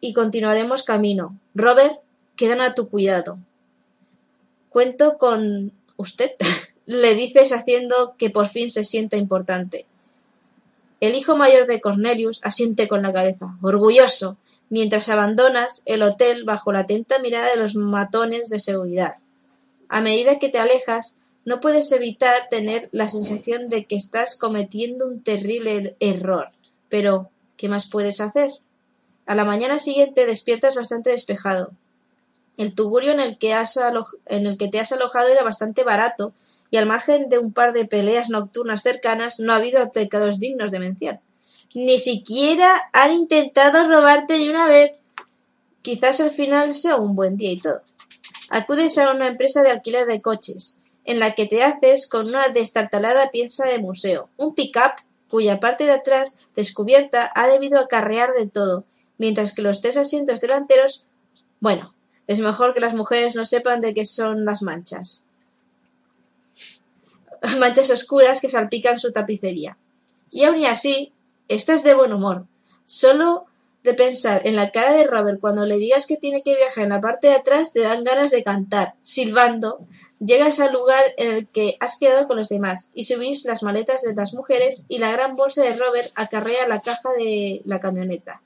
[0.00, 1.38] y continuaremos camino.
[1.54, 2.00] Robert,
[2.36, 3.36] quedan a tu cuidado.
[4.70, 6.30] Cuento con usted,
[6.86, 9.86] le dices haciendo que por fin se sienta importante.
[11.00, 14.36] El hijo mayor de Cornelius asiente con la cabeza, orgulloso,
[14.70, 19.16] mientras abandonas el hotel bajo la atenta mirada de los matones de seguridad.
[19.88, 25.06] A medida que te alejas, no puedes evitar tener la sensación de que estás cometiendo
[25.06, 26.48] un terrible er- error.
[26.88, 28.50] Pero, ¿qué más puedes hacer?
[29.26, 31.70] A la mañana siguiente despiertas bastante despejado.
[32.56, 33.54] El tugurio en el que,
[34.26, 36.32] en el que te has alojado era bastante barato
[36.70, 40.70] y al margen de un par de peleas nocturnas cercanas no ha habido pecados dignos
[40.70, 41.20] de mención.
[41.74, 44.92] Ni siquiera han intentado robarte ni una vez.
[45.82, 47.82] Quizás al final sea un buen día y todo.
[48.48, 52.48] Acudes a una empresa de alquiler de coches, en la que te haces con una
[52.48, 58.46] destartalada pieza de museo, un pick-up cuya parte de atrás descubierta ha debido acarrear de
[58.46, 58.84] todo,
[59.18, 61.04] mientras que los tres asientos delanteros,
[61.60, 61.94] bueno,
[62.26, 65.24] es mejor que las mujeres no sepan de qué son las manchas.
[67.58, 69.78] Manchas oscuras que salpican su tapicería.
[70.30, 71.12] Y aun así,
[71.48, 72.46] estás de buen humor.
[72.84, 73.46] Solo
[73.82, 76.90] de pensar en la cara de Robert cuando le digas que tiene que viajar en
[76.90, 78.94] la parte de atrás, te dan ganas de cantar.
[79.02, 79.86] Silbando,
[80.18, 84.02] llegas al lugar en el que has quedado con los demás y subís las maletas
[84.02, 88.42] de las mujeres y la gran bolsa de Robert acarrea la caja de la camioneta.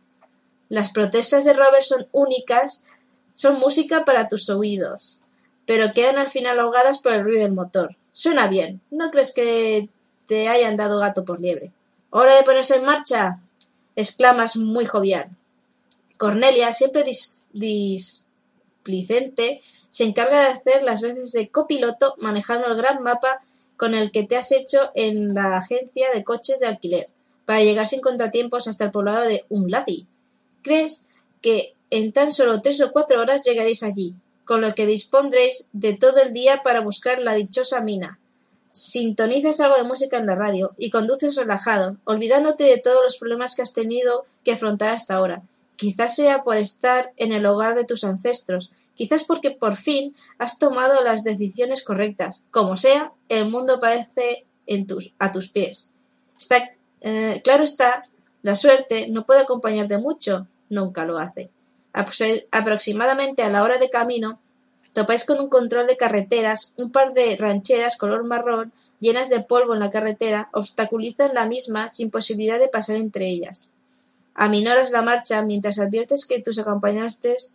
[0.68, 2.84] Las protestas de Robert son únicas,
[3.32, 5.19] son música para tus oídos,
[5.66, 7.96] pero quedan al final ahogadas por el ruido del motor.
[8.10, 9.88] Suena bien, ¿no crees que
[10.26, 11.72] te hayan dado gato por liebre?
[12.10, 13.38] ¿Hora de ponerse en marcha?
[13.96, 15.28] exclamas muy jovial.
[16.16, 17.36] Cornelia, siempre dis-
[18.82, 23.42] displicente, se encarga de hacer las veces de copiloto manejando el gran mapa
[23.76, 27.06] con el que te has hecho en la agencia de coches de alquiler
[27.44, 30.06] para llegar sin contratiempos hasta el poblado de Umladi.
[30.62, 31.06] ¿Crees
[31.40, 34.14] que en tan solo tres o cuatro horas llegaréis allí,
[34.50, 38.18] con lo que dispondréis de todo el día para buscar la dichosa mina?
[38.72, 43.54] Sintonizas algo de música en la radio y conduces relajado, olvidándote de todos los problemas
[43.54, 45.42] que has tenido que afrontar hasta ahora.
[45.76, 50.58] Quizás sea por estar en el hogar de tus ancestros, quizás porque por fin has
[50.58, 52.42] tomado las decisiones correctas.
[52.50, 55.92] Como sea, el mundo parece en tus, a tus pies.
[56.36, 56.72] Está,
[57.02, 58.08] eh, claro está,
[58.42, 61.50] la suerte no puede acompañarte mucho, nunca lo hace.
[61.92, 64.38] Apro- aproximadamente a la hora de camino,
[64.92, 69.74] topáis con un control de carreteras, un par de rancheras color marrón llenas de polvo
[69.74, 73.68] en la carretera obstaculizan la misma sin posibilidad de pasar entre ellas.
[74.34, 77.54] Aminoras la marcha mientras adviertes que tus acompañantes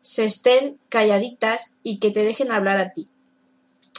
[0.00, 3.08] se estén calladitas y que te dejen hablar a ti.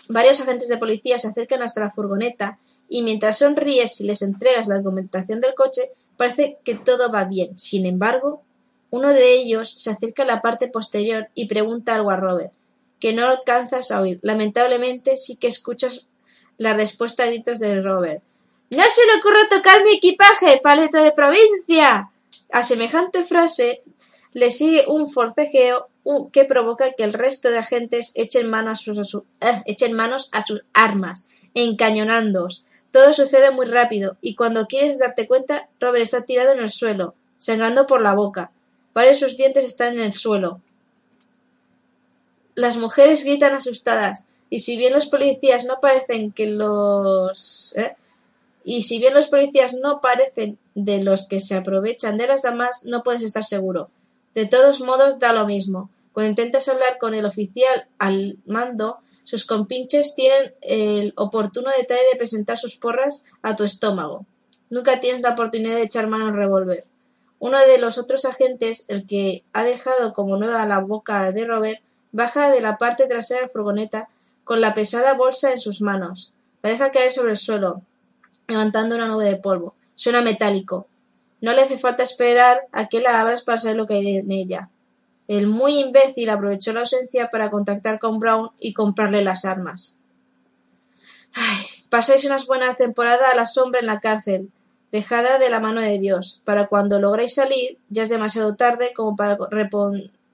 [0.07, 4.67] Varios agentes de policía se acercan hasta la furgoneta y mientras sonríes y les entregas
[4.67, 7.57] la documentación del coche, parece que todo va bien.
[7.57, 8.41] Sin embargo,
[8.91, 12.51] uno de ellos se acerca a la parte posterior y pregunta algo a Robert,
[12.99, 14.19] que no alcanzas a oír.
[14.21, 16.07] Lamentablemente sí que escuchas
[16.57, 18.21] la respuesta a gritos de Robert.
[18.69, 22.11] ¡No se le ocurre tocar mi equipaje, paleta de provincia!
[22.51, 23.81] A semejante frase
[24.33, 25.87] le sigue un forcejeo
[26.31, 30.41] que provoca que el resto de agentes echen, mano a sus, eh, echen manos a
[30.41, 32.65] sus armas, encañonándoos.
[32.91, 37.13] Todo sucede muy rápido, y cuando quieres darte cuenta, Robert está tirado en el suelo,
[37.37, 38.51] sangrando por la boca.
[38.93, 40.61] Varios de sus dientes están en el suelo.
[42.55, 47.73] Las mujeres gritan asustadas, y si bien los policías no parecen que los...
[47.77, 47.95] ¿eh?
[48.63, 52.83] Y si bien los policías no parecen de los que se aprovechan de las damas,
[52.83, 53.89] no puedes estar seguro.
[54.35, 55.89] De todos modos, da lo mismo.
[56.13, 62.17] Cuando intentas hablar con el oficial al mando, sus compinches tienen el oportuno detalle de
[62.17, 64.25] presentar sus porras a tu estómago.
[64.69, 66.85] Nunca tienes la oportunidad de echar mano al revólver.
[67.39, 71.79] Uno de los otros agentes, el que ha dejado como nueva la boca de Robert,
[72.11, 74.09] baja de la parte trasera de la furgoneta
[74.43, 76.33] con la pesada bolsa en sus manos.
[76.61, 77.81] La deja caer sobre el suelo,
[78.47, 79.75] levantando una nube de polvo.
[79.95, 80.87] Suena metálico.
[81.41, 84.31] No le hace falta esperar a que la abras para saber lo que hay en
[84.31, 84.69] ella.
[85.29, 89.95] El muy imbécil aprovechó la ausencia para contactar con Brown y comprarle las armas.
[91.33, 94.49] Ay, pasáis unas buenas temporadas a la sombra en la cárcel,
[94.91, 96.41] dejada de la mano de Dios.
[96.45, 99.37] Para cuando lográis salir, ya es demasiado tarde como para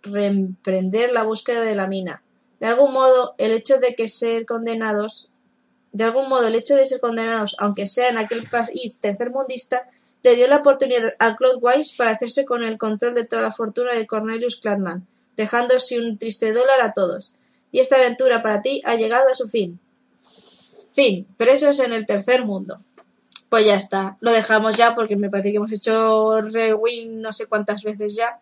[0.03, 2.21] reemprender la búsqueda de la mina.
[2.59, 5.29] De algún modo, el hecho de que ser condenados
[5.95, 9.87] de algún modo, el hecho de ser condenados, aunque sea en aquel país tercermundista,
[10.23, 13.53] le dio la oportunidad a Claude Weiss para hacerse con el control de toda la
[13.53, 17.33] fortuna de Cornelius Cladman, dejándose un triste dólar a todos.
[17.71, 19.79] Y esta aventura para ti ha llegado a su fin.
[20.91, 22.81] Fin, presos en el tercer mundo.
[23.55, 27.45] Pues ya está, lo dejamos ya porque me parece que hemos hecho rewind no sé
[27.45, 28.37] cuántas veces ya.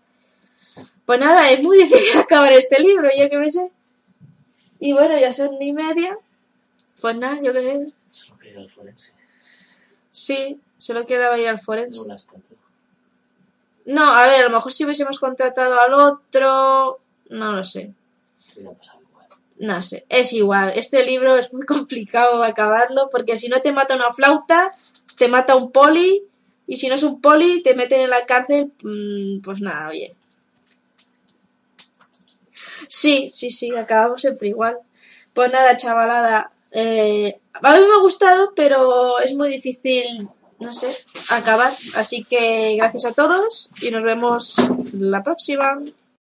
[1.05, 3.69] Pues nada, es muy difícil acabar este libro, yo que me sé.
[4.79, 6.17] Y bueno, ya son ni media.
[6.99, 7.93] Pues nada, yo qué sé.
[8.09, 9.13] Solo que ir al forense.
[10.09, 12.07] Sí, solo quedaba ir al forense.
[13.85, 16.99] No a ver, a lo mejor si hubiésemos contratado al otro,
[17.29, 17.93] no lo sé.
[19.59, 20.73] No sé, es igual.
[20.75, 24.73] Este libro es muy complicado acabarlo porque si no te mata una flauta,
[25.17, 26.23] te mata un poli
[26.67, 28.71] y si no es un poli, te meten en la cárcel.
[28.83, 30.13] mm, Pues nada, oye.
[32.87, 34.77] Sí, sí, sí, acabamos siempre igual.
[35.33, 36.51] Pues nada, chavalada.
[36.71, 40.27] eh, a mí me ha gustado, pero es muy difícil,
[40.59, 40.95] no sé,
[41.29, 41.73] acabar.
[41.95, 44.55] Así que gracias a todos y nos vemos
[44.93, 45.79] la próxima.